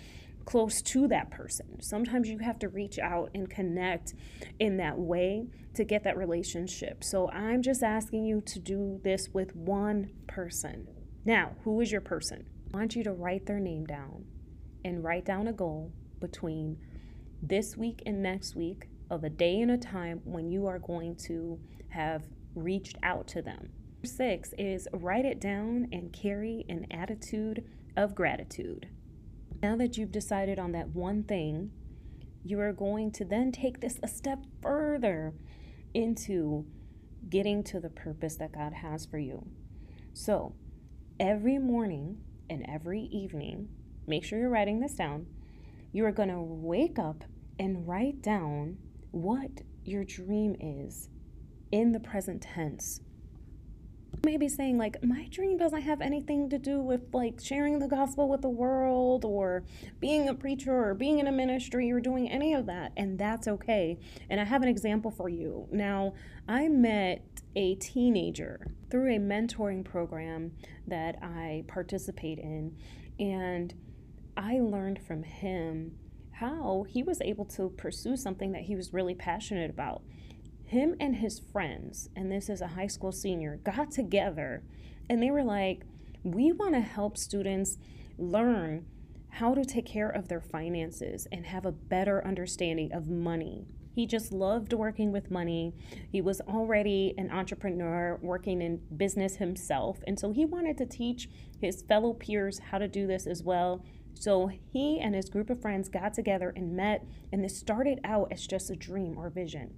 close 0.44 0.82
to 0.82 1.06
that 1.08 1.30
person. 1.30 1.80
Sometimes 1.80 2.28
you 2.28 2.38
have 2.38 2.58
to 2.60 2.68
reach 2.68 2.98
out 2.98 3.30
and 3.34 3.48
connect 3.48 4.14
in 4.58 4.78
that 4.78 4.98
way 4.98 5.46
to 5.74 5.84
get 5.84 6.04
that 6.04 6.16
relationship. 6.16 7.04
So 7.04 7.30
I'm 7.30 7.62
just 7.62 7.82
asking 7.82 8.24
you 8.24 8.40
to 8.46 8.58
do 8.58 9.00
this 9.04 9.28
with 9.32 9.54
one 9.54 10.10
person. 10.26 10.88
Now, 11.24 11.52
who 11.64 11.80
is 11.80 11.92
your 11.92 12.00
person? 12.00 12.46
I 12.72 12.78
want 12.78 12.96
you 12.96 13.04
to 13.04 13.12
write 13.12 13.46
their 13.46 13.60
name 13.60 13.84
down 13.84 14.24
and 14.84 15.04
write 15.04 15.24
down 15.24 15.46
a 15.46 15.52
goal 15.52 15.92
between 16.20 16.78
this 17.42 17.76
week 17.76 18.02
and 18.06 18.22
next 18.22 18.54
week 18.56 18.89
of 19.10 19.24
a 19.24 19.30
day 19.30 19.60
and 19.60 19.70
a 19.70 19.76
time 19.76 20.20
when 20.24 20.50
you 20.50 20.66
are 20.66 20.78
going 20.78 21.16
to 21.16 21.58
have 21.88 22.22
reached 22.54 22.96
out 23.02 23.26
to 23.28 23.42
them. 23.42 23.70
Six 24.04 24.54
is 24.56 24.88
write 24.92 25.26
it 25.26 25.40
down 25.40 25.88
and 25.92 26.12
carry 26.12 26.64
an 26.68 26.86
attitude 26.90 27.64
of 27.96 28.14
gratitude. 28.14 28.88
Now 29.62 29.76
that 29.76 29.98
you've 29.98 30.12
decided 30.12 30.58
on 30.58 30.72
that 30.72 30.90
one 30.90 31.24
thing, 31.24 31.72
you 32.42 32.60
are 32.60 32.72
going 32.72 33.10
to 33.12 33.24
then 33.24 33.52
take 33.52 33.80
this 33.80 33.98
a 34.02 34.08
step 34.08 34.38
further 34.62 35.34
into 35.92 36.64
getting 37.28 37.62
to 37.64 37.80
the 37.80 37.90
purpose 37.90 38.36
that 38.36 38.52
God 38.52 38.72
has 38.72 39.04
for 39.04 39.18
you. 39.18 39.46
So, 40.14 40.54
every 41.18 41.58
morning 41.58 42.18
and 42.48 42.64
every 42.66 43.02
evening, 43.02 43.68
make 44.06 44.24
sure 44.24 44.38
you're 44.38 44.48
writing 44.48 44.80
this 44.80 44.94
down. 44.94 45.26
You 45.92 46.06
are 46.06 46.12
going 46.12 46.30
to 46.30 46.40
wake 46.40 46.98
up 46.98 47.24
and 47.58 47.86
write 47.86 48.22
down 48.22 48.78
what 49.10 49.62
your 49.84 50.04
dream 50.04 50.56
is 50.60 51.08
in 51.72 51.92
the 51.92 52.00
present 52.00 52.42
tense. 52.42 53.00
Maybe 54.24 54.48
saying 54.48 54.76
like 54.76 55.02
my 55.02 55.28
dream 55.30 55.56
doesn't 55.56 55.82
have 55.82 56.00
anything 56.00 56.50
to 56.50 56.58
do 56.58 56.80
with 56.80 57.02
like 57.12 57.40
sharing 57.42 57.78
the 57.78 57.88
gospel 57.88 58.28
with 58.28 58.42
the 58.42 58.50
world 58.50 59.24
or 59.24 59.62
being 59.98 60.28
a 60.28 60.34
preacher 60.34 60.74
or 60.74 60.94
being 60.94 61.20
in 61.20 61.26
a 61.26 61.32
ministry 61.32 61.90
or 61.90 62.00
doing 62.00 62.28
any 62.28 62.52
of 62.52 62.66
that 62.66 62.92
and 62.96 63.18
that's 63.18 63.48
okay. 63.48 63.98
And 64.28 64.40
i 64.40 64.44
have 64.44 64.62
an 64.62 64.68
example 64.68 65.10
for 65.10 65.28
you. 65.28 65.68
Now 65.70 66.14
i 66.48 66.68
met 66.68 67.22
a 67.56 67.76
teenager 67.76 68.72
through 68.90 69.14
a 69.14 69.18
mentoring 69.18 69.84
program 69.84 70.52
that 70.86 71.16
i 71.22 71.64
participate 71.66 72.38
in 72.38 72.76
and 73.18 73.74
i 74.36 74.60
learned 74.60 75.00
from 75.04 75.22
him 75.22 75.92
how 76.40 76.86
he 76.88 77.02
was 77.02 77.20
able 77.20 77.44
to 77.44 77.68
pursue 77.76 78.16
something 78.16 78.52
that 78.52 78.62
he 78.62 78.74
was 78.74 78.92
really 78.92 79.14
passionate 79.14 79.70
about 79.70 80.02
him 80.64 80.94
and 81.00 81.16
his 81.16 81.40
friends, 81.52 82.08
and 82.14 82.30
this 82.30 82.48
is 82.48 82.60
a 82.60 82.68
high 82.68 82.86
school 82.86 83.10
senior, 83.10 83.56
got 83.64 83.90
together 83.90 84.62
and 85.08 85.20
they 85.20 85.30
were 85.30 85.42
like, 85.42 85.82
we 86.22 86.52
want 86.52 86.74
to 86.74 86.80
help 86.80 87.18
students 87.18 87.76
learn 88.16 88.86
how 89.30 89.52
to 89.52 89.64
take 89.64 89.86
care 89.86 90.08
of 90.08 90.28
their 90.28 90.40
finances 90.40 91.26
and 91.32 91.46
have 91.46 91.66
a 91.66 91.72
better 91.72 92.24
understanding 92.24 92.92
of 92.92 93.08
money. 93.08 93.66
He 93.92 94.06
just 94.06 94.32
loved 94.32 94.72
working 94.72 95.10
with 95.10 95.30
money. 95.30 95.74
He 96.12 96.20
was 96.20 96.40
already 96.42 97.14
an 97.18 97.30
entrepreneur 97.30 98.18
working 98.22 98.62
in 98.62 98.80
business 98.96 99.36
himself. 99.36 99.98
And 100.06 100.18
so 100.18 100.30
he 100.30 100.44
wanted 100.44 100.78
to 100.78 100.86
teach 100.86 101.28
his 101.60 101.82
fellow 101.82 102.12
peers 102.12 102.60
how 102.70 102.78
to 102.78 102.86
do 102.86 103.08
this 103.08 103.26
as 103.26 103.42
well. 103.42 103.84
So 104.14 104.50
he 104.72 105.00
and 105.00 105.14
his 105.14 105.30
group 105.30 105.50
of 105.50 105.62
friends 105.62 105.88
got 105.88 106.14
together 106.14 106.52
and 106.54 106.76
met, 106.76 107.06
and 107.32 107.42
this 107.42 107.56
started 107.56 108.00
out 108.04 108.30
as 108.30 108.46
just 108.46 108.70
a 108.70 108.76
dream 108.76 109.16
or 109.18 109.30
vision. 109.30 109.74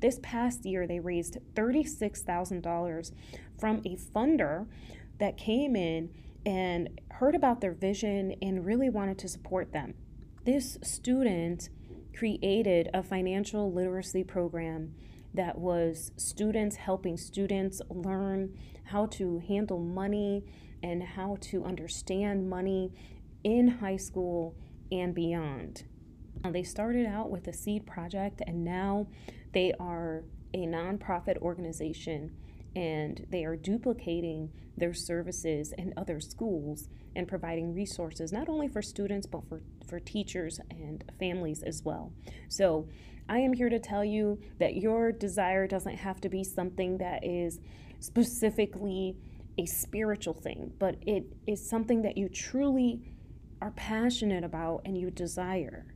This 0.00 0.18
past 0.22 0.64
year, 0.64 0.86
they 0.86 0.98
raised 0.98 1.38
$36,000 1.54 3.12
from 3.58 3.82
a 3.84 3.96
funder 3.96 4.66
that 5.18 5.36
came 5.36 5.76
in 5.76 6.10
and 6.44 7.00
heard 7.10 7.34
about 7.34 7.60
their 7.60 7.72
vision 7.72 8.34
and 8.42 8.66
really 8.66 8.90
wanted 8.90 9.18
to 9.18 9.28
support 9.28 9.72
them. 9.72 9.94
This 10.44 10.76
student 10.82 11.68
created 12.16 12.90
a 12.92 13.02
financial 13.02 13.72
literacy 13.72 14.24
program 14.24 14.94
that 15.34 15.56
was 15.58 16.10
students 16.16 16.76
helping 16.76 17.16
students 17.16 17.80
learn 17.88 18.58
how 18.84 19.06
to 19.06 19.38
handle 19.46 19.78
money 19.78 20.44
and 20.82 21.02
how 21.02 21.36
to 21.40 21.64
understand 21.64 22.50
money 22.50 22.92
in 23.44 23.68
high 23.68 23.96
school 23.96 24.54
and 24.90 25.14
beyond. 25.14 25.84
Now, 26.42 26.50
they 26.50 26.62
started 26.62 27.06
out 27.06 27.30
with 27.30 27.46
a 27.48 27.52
seed 27.52 27.86
project 27.86 28.42
and 28.46 28.64
now 28.64 29.06
they 29.52 29.72
are 29.78 30.24
a 30.54 30.66
nonprofit 30.66 31.38
organization 31.38 32.36
and 32.74 33.26
they 33.30 33.44
are 33.44 33.56
duplicating 33.56 34.50
their 34.76 34.94
services 34.94 35.72
in 35.76 35.92
other 35.96 36.20
schools 36.20 36.88
and 37.14 37.28
providing 37.28 37.74
resources 37.74 38.32
not 38.32 38.48
only 38.48 38.68
for 38.68 38.80
students 38.80 39.26
but 39.26 39.46
for, 39.46 39.60
for 39.86 40.00
teachers 40.00 40.58
and 40.70 41.04
families 41.18 41.62
as 41.62 41.82
well. 41.84 42.12
So, 42.48 42.88
I 43.28 43.38
am 43.38 43.52
here 43.52 43.68
to 43.68 43.78
tell 43.78 44.04
you 44.04 44.40
that 44.58 44.76
your 44.76 45.12
desire 45.12 45.66
doesn't 45.66 45.96
have 45.96 46.20
to 46.22 46.28
be 46.28 46.42
something 46.42 46.98
that 46.98 47.24
is 47.24 47.60
specifically 48.00 49.16
a 49.58 49.66
spiritual 49.66 50.34
thing, 50.34 50.72
but 50.78 50.96
it 51.06 51.24
is 51.46 51.66
something 51.68 52.02
that 52.02 52.16
you 52.16 52.28
truly 52.28 53.00
are 53.62 53.70
passionate 53.70 54.42
about 54.42 54.82
and 54.84 54.98
you 54.98 55.08
desire. 55.08 55.86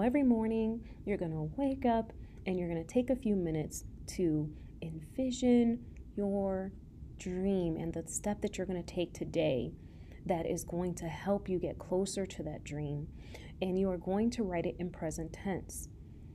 Every 0.00 0.22
morning, 0.22 0.88
you're 1.04 1.16
going 1.18 1.32
to 1.32 1.50
wake 1.56 1.84
up 1.84 2.12
and 2.46 2.56
you're 2.56 2.68
going 2.68 2.80
to 2.80 2.88
take 2.88 3.10
a 3.10 3.16
few 3.16 3.34
minutes 3.34 3.82
to 4.14 4.48
envision 4.80 5.84
your 6.14 6.70
dream 7.18 7.76
and 7.76 7.92
the 7.92 8.06
step 8.06 8.40
that 8.42 8.56
you're 8.56 8.66
going 8.66 8.80
to 8.80 8.94
take 8.94 9.12
today 9.12 9.72
that 10.24 10.46
is 10.46 10.62
going 10.62 10.94
to 10.94 11.06
help 11.06 11.48
you 11.48 11.58
get 11.58 11.80
closer 11.80 12.26
to 12.26 12.44
that 12.44 12.62
dream. 12.62 13.08
And 13.60 13.76
you 13.76 13.90
are 13.90 13.98
going 13.98 14.30
to 14.30 14.44
write 14.44 14.64
it 14.64 14.76
in 14.78 14.90
present 14.90 15.32
tense. 15.32 15.88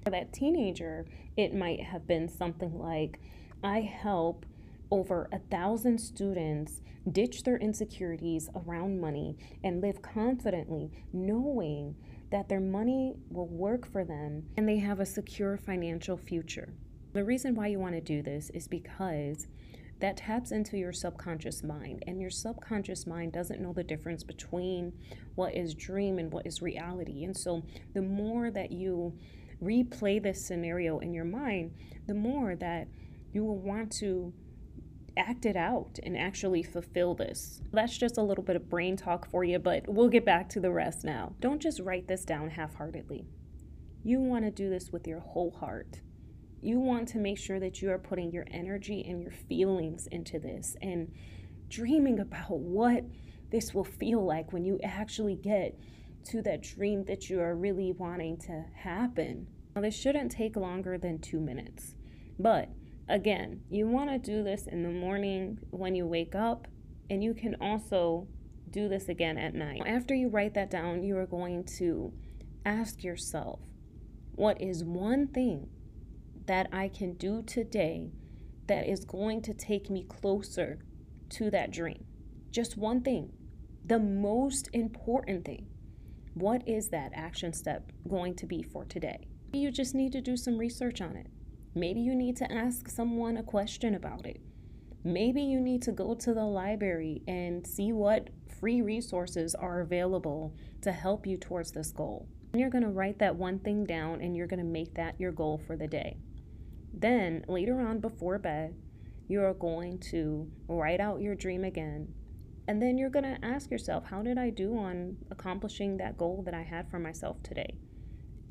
For 0.04 0.10
that 0.10 0.34
teenager, 0.34 1.06
it 1.38 1.56
might 1.56 1.84
have 1.84 2.06
been 2.06 2.28
something 2.28 2.78
like, 2.78 3.22
I 3.64 3.80
help 3.80 4.46
over 4.92 5.30
a 5.32 5.40
thousand 5.40 6.00
students 6.00 6.82
ditch 7.12 7.44
their 7.44 7.58
insecurities 7.58 8.50
around 8.56 9.00
money 9.00 9.38
and 9.64 9.82
live 9.82 10.02
confidently, 10.02 10.92
knowing 11.14 11.96
that 12.32 12.50
their 12.50 12.60
money 12.60 13.16
will 13.30 13.48
work 13.48 13.90
for 13.92 14.04
them 14.04 14.44
and 14.58 14.68
they 14.68 14.78
have 14.78 15.00
a 15.00 15.06
secure 15.06 15.58
financial 15.58 16.18
future. 16.18 16.74
The 17.14 17.24
reason 17.24 17.56
why 17.56 17.68
you 17.68 17.80
want 17.80 17.96
to 17.96 18.02
do 18.02 18.22
this 18.22 18.50
is 18.50 18.68
because 18.68 19.48
that 20.00 20.18
taps 20.18 20.52
into 20.52 20.78
your 20.78 20.92
subconscious 20.92 21.64
mind, 21.64 22.04
and 22.06 22.20
your 22.20 22.30
subconscious 22.30 23.08
mind 23.08 23.32
doesn't 23.32 23.62
know 23.62 23.72
the 23.72 23.84
difference 23.84 24.24
between 24.24 24.92
what 25.36 25.56
is 25.56 25.74
dream 25.74 26.20
and 26.20 26.34
what 26.34 26.46
is 26.46 26.62
reality. 26.62 27.24
And 27.24 27.36
so, 27.36 27.64
the 27.94 28.02
more 28.02 28.52
that 28.52 28.74
you 28.74 29.18
replay 29.64 30.22
this 30.22 30.46
scenario 30.46 31.00
in 31.00 31.14
your 31.14 31.24
mind, 31.24 31.74
the 32.08 32.14
more 32.14 32.56
that 32.58 32.90
you 33.32 33.46
will 33.46 33.58
want 33.58 33.92
to 33.94 34.34
act 35.18 35.46
it 35.46 35.56
out 35.56 36.00
and 36.04 36.18
actually 36.18 36.64
fulfill 36.64 37.16
this. 37.16 37.62
That's 37.72 37.98
just 37.98 38.18
a 38.18 38.24
little 38.24 38.44
bit 38.44 38.56
of 38.56 38.70
brain 38.70 38.98
talk 38.98 39.30
for 39.30 39.44
you, 39.44 39.60
but 39.60 39.88
we'll 39.88 40.10
get 40.10 40.26
back 40.26 40.50
to 40.50 40.60
the 40.60 40.72
rest 40.72 41.04
now. 41.04 41.34
Don't 41.40 41.62
just 41.62 41.80
write 41.80 42.08
this 42.08 42.26
down 42.26 42.50
half 42.50 42.76
heartedly. 42.76 43.26
You 44.04 44.20
want 44.20 44.46
to 44.46 44.52
do 44.52 44.70
this 44.70 44.92
with 44.92 45.08
your 45.08 45.20
whole 45.20 45.52
heart. 45.52 46.02
You 46.62 46.80
want 46.80 47.08
to 47.10 47.20
make 47.20 47.38
sure 47.38 47.60
that 47.60 47.82
you 47.82 47.92
are 47.92 47.98
putting 47.98 48.32
your 48.32 48.46
energy 48.52 49.06
and 49.08 49.22
your 49.22 49.32
feelings 49.32 50.08
into 50.08 50.40
this 50.40 50.76
and 50.82 51.12
dreaming 51.70 52.20
about 52.20 52.60
what 52.60 53.04
this 53.52 53.74
will 53.74 53.84
feel 53.84 54.24
like 54.24 54.52
when 54.52 54.66
you 54.66 54.80
actually 54.84 55.36
get 55.36 55.78
to 56.26 56.42
that 56.42 56.64
dream 56.64 57.04
that 57.06 57.30
you 57.30 57.40
are 57.40 57.56
really 57.56 57.92
wanting 57.92 58.38
to 58.38 58.66
happen. 58.74 59.48
Now, 59.76 59.82
this 59.82 59.96
shouldn't 59.96 60.32
take 60.32 60.56
longer 60.56 60.98
than 60.98 61.20
two 61.20 61.40
minutes, 61.40 61.96
but 62.40 62.70
Again, 63.08 63.62
you 63.70 63.88
want 63.88 64.10
to 64.10 64.18
do 64.18 64.44
this 64.44 64.66
in 64.66 64.82
the 64.82 64.90
morning 64.90 65.60
when 65.70 65.94
you 65.94 66.08
wake 66.08 66.34
up, 66.34 66.68
and 67.10 67.24
you 67.24 67.36
can 67.36 67.56
also 67.62 68.28
do 68.72 68.90
this 68.90 69.10
again 69.10 69.38
at 69.38 69.54
night. 69.54 69.84
After 69.86 70.16
you 70.16 70.28
write 70.28 70.56
that 70.56 70.72
down, 70.72 71.04
you 71.04 71.16
are 71.18 71.28
going 71.28 71.66
to 71.78 72.12
ask 72.66 73.04
yourself, 73.04 73.60
what 74.34 74.60
is 74.60 74.84
one 74.84 75.28
thing 75.28 75.70
that 76.48 76.68
I 76.74 76.88
can 76.88 77.14
do 77.14 77.44
today 77.44 78.12
that 78.68 78.88
is 78.88 79.06
going 79.06 79.44
to 79.44 79.54
take 79.54 79.90
me 79.90 80.04
closer 80.04 80.80
to 81.30 81.52
that 81.52 81.72
dream? 81.72 82.06
Just 82.50 82.76
one 82.76 83.02
thing, 83.02 83.32
the 83.86 84.00
most 84.00 84.68
important 84.74 85.46
thing. 85.46 85.68
What 86.34 86.68
is 86.68 86.90
that 86.90 87.12
action 87.14 87.54
step 87.54 87.92
going 88.10 88.36
to 88.36 88.48
be 88.48 88.64
for 88.64 88.84
today? 88.84 89.28
You 89.54 89.72
just 89.72 89.94
need 89.94 90.12
to 90.14 90.22
do 90.22 90.36
some 90.36 90.58
research 90.58 91.02
on 91.02 91.16
it. 91.16 91.28
Maybe 91.78 92.00
you 92.00 92.16
need 92.16 92.38
to 92.38 92.50
ask 92.50 92.90
someone 92.90 93.36
a 93.36 93.44
question 93.44 93.96
about 93.96 94.26
it. 94.26 94.40
Maybe 95.04 95.42
you 95.42 95.60
need 95.60 95.82
to 95.82 95.92
go 95.92 96.16
to 96.16 96.34
the 96.34 96.46
library 96.46 97.22
and 97.28 97.68
see 97.68 97.92
what 97.92 98.30
free 98.60 98.82
resources 98.82 99.54
are 99.56 99.82
available 99.82 100.56
to 100.82 100.94
help 100.94 101.28
you 101.28 101.38
towards 101.38 101.74
this 101.74 101.92
goal. 101.92 102.30
And 102.54 102.62
you're 102.62 102.70
going 102.70 102.86
to 102.86 102.90
write 102.90 103.20
that 103.20 103.36
one 103.36 103.60
thing 103.60 103.84
down 103.84 104.22
and 104.22 104.38
you're 104.38 104.48
going 104.48 104.62
to 104.62 104.66
make 104.66 104.96
that 104.96 105.20
your 105.20 105.34
goal 105.34 105.62
for 105.68 105.76
the 105.76 105.86
day. 105.86 106.16
Then, 106.94 107.44
later 107.50 107.82
on 107.82 108.00
before 108.00 108.40
bed, 108.40 108.74
you 109.28 109.44
are 109.44 109.54
going 109.54 110.00
to 110.12 110.50
write 110.70 111.02
out 111.02 111.20
your 111.20 111.36
dream 111.36 111.66
again. 111.66 112.08
And 112.70 112.82
then 112.82 112.98
you're 112.98 113.10
going 113.10 113.26
to 113.26 113.46
ask 113.46 113.70
yourself, 113.70 114.06
how 114.06 114.22
did 114.22 114.38
I 114.38 114.50
do 114.50 114.78
on 114.78 115.18
accomplishing 115.30 115.98
that 115.98 116.18
goal 116.18 116.42
that 116.46 116.54
I 116.54 116.64
had 116.64 116.90
for 116.90 117.00
myself 117.00 117.44
today? 117.44 117.76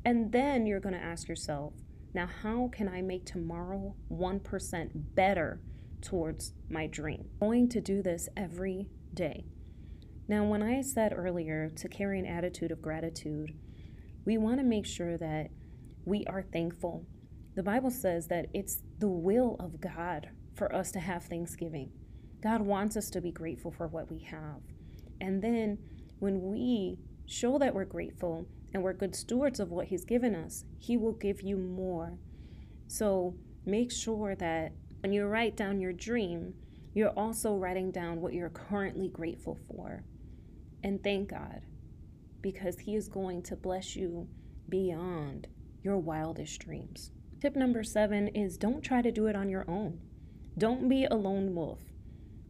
And 0.05 0.31
then 0.31 0.67
you're 0.67 0.79
going 0.79 0.93
to 0.93 1.03
ask 1.03 1.27
yourself, 1.27 1.73
now, 2.15 2.29
how 2.43 2.69
can 2.71 2.87
I 2.87 3.01
make 3.01 3.25
tomorrow 3.25 3.93
1% 4.09 4.89
better 5.15 5.59
towards 6.01 6.53
my 6.69 6.87
dream? 6.87 7.25
I'm 7.41 7.47
going 7.49 7.67
to 7.67 7.81
do 7.81 8.01
this 8.01 8.29
every 8.37 8.87
day. 9.13 9.43
Now, 10.25 10.45
when 10.45 10.63
I 10.63 10.79
said 10.79 11.13
earlier 11.13 11.69
to 11.75 11.89
carry 11.89 12.17
an 12.17 12.25
attitude 12.25 12.71
of 12.71 12.81
gratitude, 12.81 13.53
we 14.23 14.37
want 14.37 14.59
to 14.59 14.63
make 14.63 14.85
sure 14.85 15.17
that 15.17 15.49
we 16.05 16.23
are 16.27 16.41
thankful. 16.41 17.05
The 17.55 17.63
Bible 17.63 17.91
says 17.91 18.27
that 18.27 18.45
it's 18.53 18.81
the 18.99 19.09
will 19.09 19.57
of 19.59 19.81
God 19.81 20.29
for 20.55 20.73
us 20.73 20.93
to 20.93 21.01
have 21.01 21.25
thanksgiving. 21.25 21.91
God 22.41 22.61
wants 22.61 22.95
us 22.95 23.09
to 23.09 23.19
be 23.19 23.31
grateful 23.33 23.71
for 23.71 23.87
what 23.87 24.09
we 24.09 24.19
have. 24.19 24.61
And 25.19 25.41
then 25.41 25.79
when 26.19 26.43
we 26.43 26.97
show 27.25 27.59
that 27.59 27.75
we're 27.75 27.83
grateful 27.83 28.47
and 28.75 28.83
we're 28.83 28.91
good 28.91 29.15
stewards 29.15 29.61
of 29.61 29.71
what 29.71 29.87
He's 29.87 30.03
given 30.03 30.35
us, 30.35 30.65
He 30.77 30.97
will 30.97 31.13
give 31.13 31.41
you 31.41 31.55
more. 31.55 32.19
So 32.89 33.33
make 33.65 33.89
sure 33.89 34.35
that 34.35 34.73
when 34.99 35.13
you 35.13 35.25
write 35.27 35.55
down 35.55 35.79
your 35.79 35.93
dream, 35.93 36.53
you're 36.93 37.11
also 37.11 37.55
writing 37.55 37.89
down 37.89 38.19
what 38.19 38.33
you're 38.33 38.49
currently 38.49 39.07
grateful 39.07 39.57
for. 39.65 40.03
And 40.83 41.01
thank 41.01 41.29
God 41.29 41.61
because 42.41 42.77
He 42.79 42.97
is 42.97 43.07
going 43.07 43.43
to 43.43 43.55
bless 43.55 43.95
you 43.95 44.27
beyond 44.67 45.47
your 45.81 45.97
wildest 45.97 46.59
dreams. 46.59 47.11
Tip 47.39 47.55
number 47.55 47.81
seven 47.81 48.27
is 48.27 48.57
don't 48.57 48.81
try 48.81 49.01
to 49.01 49.11
do 49.11 49.27
it 49.27 49.37
on 49.37 49.47
your 49.47 49.63
own. 49.69 50.01
Don't 50.57 50.89
be 50.89 51.05
a 51.05 51.15
lone 51.15 51.55
wolf. 51.55 51.79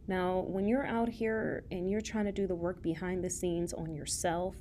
Now, 0.08 0.40
when 0.40 0.66
you're 0.66 0.86
out 0.86 1.08
here 1.08 1.66
and 1.70 1.88
you're 1.88 2.00
trying 2.00 2.24
to 2.24 2.32
do 2.32 2.48
the 2.48 2.56
work 2.56 2.82
behind 2.82 3.22
the 3.22 3.30
scenes 3.30 3.72
on 3.72 3.94
yourself 3.94 4.56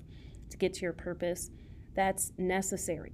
to 0.50 0.58
get 0.58 0.74
to 0.76 0.82
your 0.82 0.94
purpose, 0.94 1.50
that's 1.96 2.34
necessary. 2.38 3.14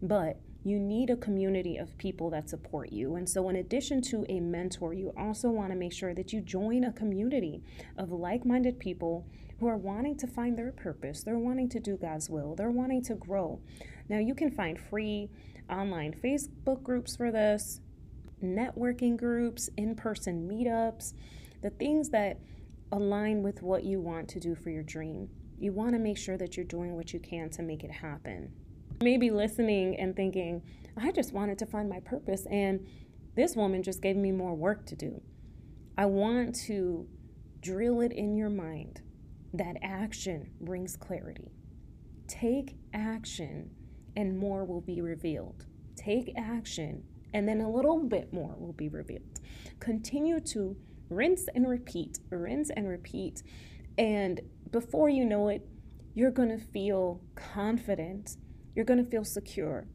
But 0.00 0.40
you 0.64 0.78
need 0.78 1.10
a 1.10 1.16
community 1.16 1.76
of 1.76 1.96
people 1.98 2.30
that 2.30 2.48
support 2.48 2.92
you. 2.92 3.16
And 3.16 3.28
so, 3.28 3.48
in 3.48 3.56
addition 3.56 4.00
to 4.02 4.24
a 4.28 4.40
mentor, 4.40 4.94
you 4.94 5.12
also 5.16 5.50
want 5.50 5.70
to 5.70 5.76
make 5.76 5.92
sure 5.92 6.14
that 6.14 6.32
you 6.32 6.40
join 6.40 6.84
a 6.84 6.92
community 6.92 7.62
of 7.98 8.12
like 8.12 8.46
minded 8.46 8.78
people 8.78 9.26
who 9.58 9.66
are 9.66 9.76
wanting 9.76 10.16
to 10.18 10.26
find 10.26 10.56
their 10.56 10.72
purpose. 10.72 11.22
They're 11.22 11.38
wanting 11.38 11.68
to 11.70 11.80
do 11.80 11.96
God's 11.96 12.30
will, 12.30 12.54
they're 12.54 12.70
wanting 12.70 13.02
to 13.04 13.14
grow. 13.14 13.60
Now, 14.08 14.18
you 14.18 14.34
can 14.34 14.50
find 14.50 14.78
free 14.78 15.30
online 15.70 16.14
Facebook 16.14 16.82
groups 16.82 17.16
for 17.16 17.30
this, 17.30 17.80
networking 18.42 19.16
groups, 19.16 19.68
in 19.76 19.94
person 19.94 20.48
meetups, 20.48 21.14
the 21.62 21.70
things 21.70 22.10
that 22.10 22.38
align 22.90 23.42
with 23.42 23.62
what 23.62 23.84
you 23.84 24.00
want 24.00 24.28
to 24.28 24.40
do 24.40 24.54
for 24.54 24.70
your 24.70 24.82
dream. 24.82 25.28
You 25.62 25.70
want 25.70 25.92
to 25.92 26.00
make 26.00 26.18
sure 26.18 26.36
that 26.38 26.56
you're 26.56 26.66
doing 26.66 26.96
what 26.96 27.12
you 27.12 27.20
can 27.20 27.48
to 27.50 27.62
make 27.62 27.84
it 27.84 27.90
happen. 27.92 28.50
Maybe 29.00 29.30
listening 29.30 29.94
and 29.96 30.16
thinking, 30.16 30.60
I 30.96 31.12
just 31.12 31.32
wanted 31.32 31.56
to 31.60 31.66
find 31.66 31.88
my 31.88 32.00
purpose, 32.00 32.46
and 32.50 32.84
this 33.36 33.54
woman 33.54 33.84
just 33.84 34.02
gave 34.02 34.16
me 34.16 34.32
more 34.32 34.54
work 34.54 34.84
to 34.86 34.96
do. 34.96 35.22
I 35.96 36.06
want 36.06 36.56
to 36.66 37.06
drill 37.60 38.00
it 38.00 38.10
in 38.10 38.34
your 38.34 38.50
mind 38.50 39.02
that 39.54 39.76
action 39.82 40.50
brings 40.60 40.96
clarity. 40.96 41.52
Take 42.26 42.74
action, 42.92 43.70
and 44.16 44.36
more 44.36 44.64
will 44.64 44.80
be 44.80 45.00
revealed. 45.00 45.64
Take 45.94 46.32
action, 46.36 47.04
and 47.32 47.46
then 47.46 47.60
a 47.60 47.70
little 47.70 48.00
bit 48.00 48.32
more 48.32 48.56
will 48.58 48.72
be 48.72 48.88
revealed. 48.88 49.38
Continue 49.78 50.40
to 50.40 50.76
rinse 51.08 51.46
and 51.54 51.68
repeat, 51.68 52.18
rinse 52.30 52.70
and 52.70 52.88
repeat. 52.88 53.44
And 53.96 54.40
before 54.72 55.08
you 55.08 55.24
know 55.24 55.48
it, 55.48 55.68
you're 56.14 56.30
going 56.30 56.48
to 56.48 56.58
feel 56.58 57.20
confident. 57.34 58.36
You're 58.74 58.84
going 58.84 59.02
to 59.04 59.10
feel 59.10 59.24
secure. 59.24 59.86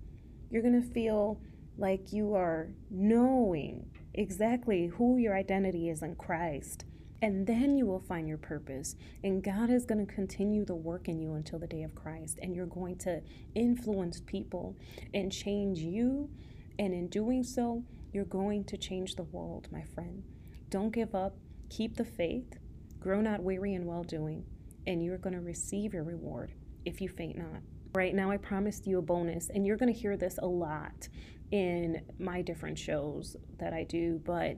You're 0.50 0.62
going 0.62 0.82
to 0.82 0.88
feel 0.88 1.42
like 1.78 2.14
you 2.14 2.34
are 2.34 2.70
knowing 2.90 3.90
exactly 4.14 4.88
who 4.88 5.18
your 5.18 5.36
identity 5.36 5.90
is 5.90 6.02
in 6.02 6.16
Christ. 6.16 6.86
And 7.22 7.48
then 7.48 7.76
you 7.76 7.88
will 7.88 8.00
find 8.00 8.28
your 8.28 8.38
purpose. 8.38 8.96
And 9.24 9.44
God 9.44 9.72
is 9.72 9.86
going 9.86 10.06
to 10.06 10.14
continue 10.14 10.64
the 10.64 10.76
work 10.76 11.08
in 11.08 11.20
you 11.20 11.34
until 11.34 11.58
the 11.58 11.68
day 11.68 11.82
of 11.82 11.96
Christ. 11.96 12.38
And 12.42 12.56
you're 12.56 12.68
going 12.68 12.98
to 13.00 13.22
influence 13.56 14.22
people 14.26 14.76
and 15.14 15.32
change 15.32 15.80
you. 15.80 16.30
And 16.78 16.94
in 16.94 17.08
doing 17.08 17.44
so, 17.44 17.84
you're 18.14 18.26
going 18.26 18.66
to 18.66 18.78
change 18.78 19.16
the 19.16 19.24
world, 19.24 19.68
my 19.72 19.84
friend. 19.96 20.24
Don't 20.70 20.92
give 20.92 21.16
up. 21.16 21.36
Keep 21.70 21.98
the 21.98 22.06
faith. 22.06 22.58
Grow 23.00 23.22
not 23.22 23.42
weary 23.42 23.74
in 23.74 23.86
well 23.86 24.04
doing. 24.04 24.46
And 24.88 25.04
you're 25.04 25.20
going 25.20 25.36
to 25.36 25.42
receive 25.42 25.94
your 25.94 26.04
reward 26.04 26.54
if 26.86 27.02
you 27.02 27.10
faint 27.10 27.38
not. 27.38 27.62
Right 27.94 28.16
now, 28.16 28.32
I 28.32 28.38
promised 28.38 28.88
you 28.88 28.98
a 28.98 29.02
bonus, 29.02 29.50
and 29.54 29.66
you're 29.66 29.78
going 29.78 29.94
to 29.94 30.00
hear 30.00 30.18
this 30.18 30.40
a 30.42 30.48
lot 30.48 31.08
in 31.52 32.02
my 32.20 32.42
different 32.42 32.80
shows 32.80 33.36
that 33.60 33.74
I 33.74 33.84
do, 33.84 34.22
but 34.26 34.58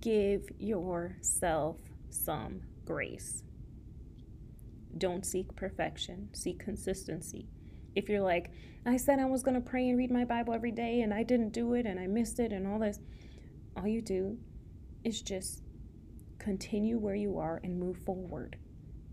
give 0.00 0.42
yourself 0.58 1.78
some 2.10 2.62
grace. 2.84 3.42
Don't 4.98 5.24
seek 5.26 5.54
perfection, 5.56 6.28
seek 6.32 6.58
consistency. 6.58 7.46
If 7.94 8.08
you're 8.08 8.20
like, 8.20 8.50
I 8.84 8.96
said 8.96 9.18
I 9.18 9.24
was 9.24 9.42
going 9.42 9.54
to 9.54 9.68
pray 9.68 9.88
and 9.88 9.98
read 9.98 10.10
my 10.10 10.24
Bible 10.24 10.54
every 10.54 10.70
day 10.70 11.00
and 11.00 11.12
I 11.12 11.22
didn't 11.22 11.52
do 11.52 11.74
it 11.74 11.86
and 11.86 11.98
I 11.98 12.06
missed 12.06 12.38
it 12.38 12.52
and 12.52 12.66
all 12.66 12.78
this, 12.78 12.98
all 13.76 13.86
you 13.86 14.00
do 14.00 14.38
is 15.04 15.20
just 15.20 15.62
continue 16.38 16.98
where 16.98 17.14
you 17.14 17.38
are 17.38 17.60
and 17.64 17.78
move 17.78 17.98
forward. 17.98 18.56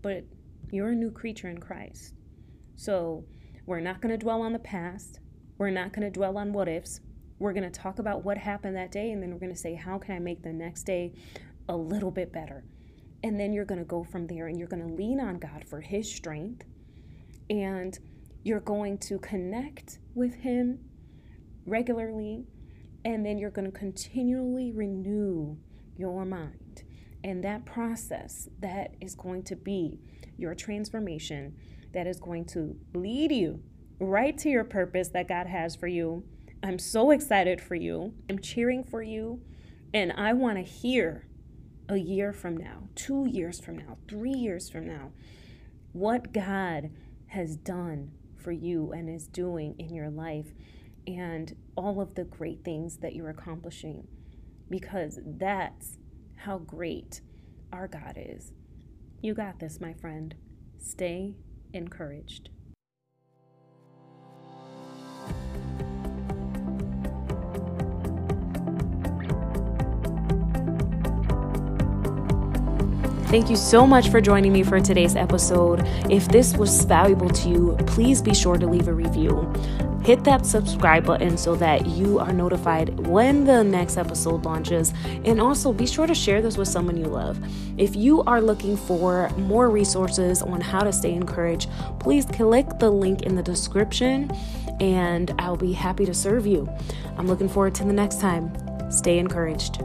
But 0.00 0.24
you're 0.74 0.90
a 0.90 0.94
new 0.94 1.10
creature 1.10 1.48
in 1.48 1.58
Christ. 1.58 2.14
So 2.74 3.24
we're 3.64 3.80
not 3.80 4.00
going 4.00 4.10
to 4.10 4.18
dwell 4.18 4.42
on 4.42 4.52
the 4.52 4.58
past. 4.58 5.20
We're 5.56 5.70
not 5.70 5.92
going 5.92 6.02
to 6.02 6.10
dwell 6.10 6.36
on 6.36 6.52
what 6.52 6.68
ifs. 6.68 7.00
We're 7.38 7.52
going 7.52 7.70
to 7.70 7.80
talk 7.80 8.00
about 8.00 8.24
what 8.24 8.38
happened 8.38 8.76
that 8.76 8.90
day 8.90 9.12
and 9.12 9.22
then 9.22 9.30
we're 9.30 9.38
going 9.38 9.52
to 9.52 9.58
say, 9.58 9.74
how 9.74 9.98
can 9.98 10.16
I 10.16 10.18
make 10.18 10.42
the 10.42 10.52
next 10.52 10.82
day 10.82 11.12
a 11.68 11.76
little 11.76 12.10
bit 12.10 12.32
better? 12.32 12.64
And 13.22 13.38
then 13.38 13.52
you're 13.52 13.64
going 13.64 13.78
to 13.78 13.86
go 13.86 14.04
from 14.04 14.26
there 14.26 14.48
and 14.48 14.58
you're 14.58 14.68
going 14.68 14.86
to 14.86 14.94
lean 14.94 15.20
on 15.20 15.38
God 15.38 15.64
for 15.66 15.80
His 15.80 16.12
strength. 16.12 16.64
And 17.48 17.98
you're 18.42 18.60
going 18.60 18.98
to 18.98 19.18
connect 19.18 19.98
with 20.14 20.34
Him 20.34 20.80
regularly. 21.66 22.44
And 23.04 23.24
then 23.24 23.38
you're 23.38 23.50
going 23.50 23.70
to 23.70 23.78
continually 23.78 24.72
renew 24.72 25.56
your 25.96 26.24
mind. 26.24 26.83
And 27.24 27.42
that 27.42 27.64
process, 27.64 28.48
that 28.60 28.94
is 29.00 29.14
going 29.14 29.44
to 29.44 29.56
be 29.56 29.98
your 30.36 30.54
transformation, 30.54 31.56
that 31.92 32.06
is 32.06 32.20
going 32.20 32.44
to 32.46 32.76
lead 32.92 33.32
you 33.32 33.62
right 33.98 34.36
to 34.38 34.50
your 34.50 34.64
purpose 34.64 35.08
that 35.08 35.26
God 35.26 35.46
has 35.46 35.74
for 35.74 35.86
you. 35.86 36.22
I'm 36.62 36.78
so 36.78 37.10
excited 37.10 37.62
for 37.62 37.74
you. 37.74 38.12
I'm 38.28 38.38
cheering 38.38 38.84
for 38.84 39.02
you. 39.02 39.40
And 39.94 40.12
I 40.12 40.34
want 40.34 40.58
to 40.58 40.62
hear 40.62 41.26
a 41.88 41.96
year 41.96 42.32
from 42.32 42.58
now, 42.58 42.88
two 42.94 43.26
years 43.26 43.58
from 43.58 43.78
now, 43.78 43.96
three 44.06 44.32
years 44.32 44.68
from 44.68 44.86
now, 44.86 45.12
what 45.92 46.32
God 46.32 46.90
has 47.28 47.56
done 47.56 48.12
for 48.36 48.52
you 48.52 48.92
and 48.92 49.08
is 49.08 49.26
doing 49.28 49.76
in 49.78 49.94
your 49.94 50.10
life 50.10 50.52
and 51.06 51.56
all 51.74 52.00
of 52.00 52.16
the 52.16 52.24
great 52.24 52.64
things 52.64 52.98
that 52.98 53.14
you're 53.14 53.30
accomplishing 53.30 54.06
because 54.68 55.20
that's 55.24 55.98
how 56.44 56.58
great 56.58 57.22
our 57.72 57.88
God 57.88 58.18
is. 58.18 58.52
You 59.22 59.32
got 59.32 59.60
this, 59.60 59.80
my 59.80 59.94
friend. 59.94 60.34
Stay 60.78 61.36
encouraged. 61.72 62.50
Thank 73.34 73.50
you 73.50 73.56
so 73.56 73.84
much 73.84 74.10
for 74.10 74.20
joining 74.20 74.52
me 74.52 74.62
for 74.62 74.78
today's 74.78 75.16
episode. 75.16 75.82
If 76.08 76.28
this 76.28 76.56
was 76.56 76.84
valuable 76.84 77.28
to 77.30 77.48
you, 77.48 77.76
please 77.84 78.22
be 78.22 78.32
sure 78.32 78.56
to 78.56 78.64
leave 78.64 78.86
a 78.86 78.92
review. 78.92 79.52
Hit 80.04 80.22
that 80.22 80.46
subscribe 80.46 81.04
button 81.04 81.36
so 81.36 81.56
that 81.56 81.84
you 81.84 82.20
are 82.20 82.32
notified 82.32 83.08
when 83.08 83.44
the 83.44 83.64
next 83.64 83.96
episode 83.96 84.44
launches. 84.44 84.94
And 85.24 85.40
also 85.40 85.72
be 85.72 85.84
sure 85.84 86.06
to 86.06 86.14
share 86.14 86.42
this 86.42 86.56
with 86.56 86.68
someone 86.68 86.96
you 86.96 87.06
love. 87.06 87.40
If 87.76 87.96
you 87.96 88.22
are 88.22 88.40
looking 88.40 88.76
for 88.76 89.28
more 89.30 89.68
resources 89.68 90.40
on 90.40 90.60
how 90.60 90.84
to 90.84 90.92
stay 90.92 91.12
encouraged, 91.12 91.68
please 91.98 92.26
click 92.26 92.68
the 92.78 92.90
link 92.90 93.22
in 93.22 93.34
the 93.34 93.42
description 93.42 94.30
and 94.78 95.34
I'll 95.40 95.56
be 95.56 95.72
happy 95.72 96.06
to 96.06 96.14
serve 96.14 96.46
you. 96.46 96.72
I'm 97.18 97.26
looking 97.26 97.48
forward 97.48 97.74
to 97.74 97.84
the 97.84 97.92
next 97.92 98.20
time. 98.20 98.52
Stay 98.92 99.18
encouraged. 99.18 99.82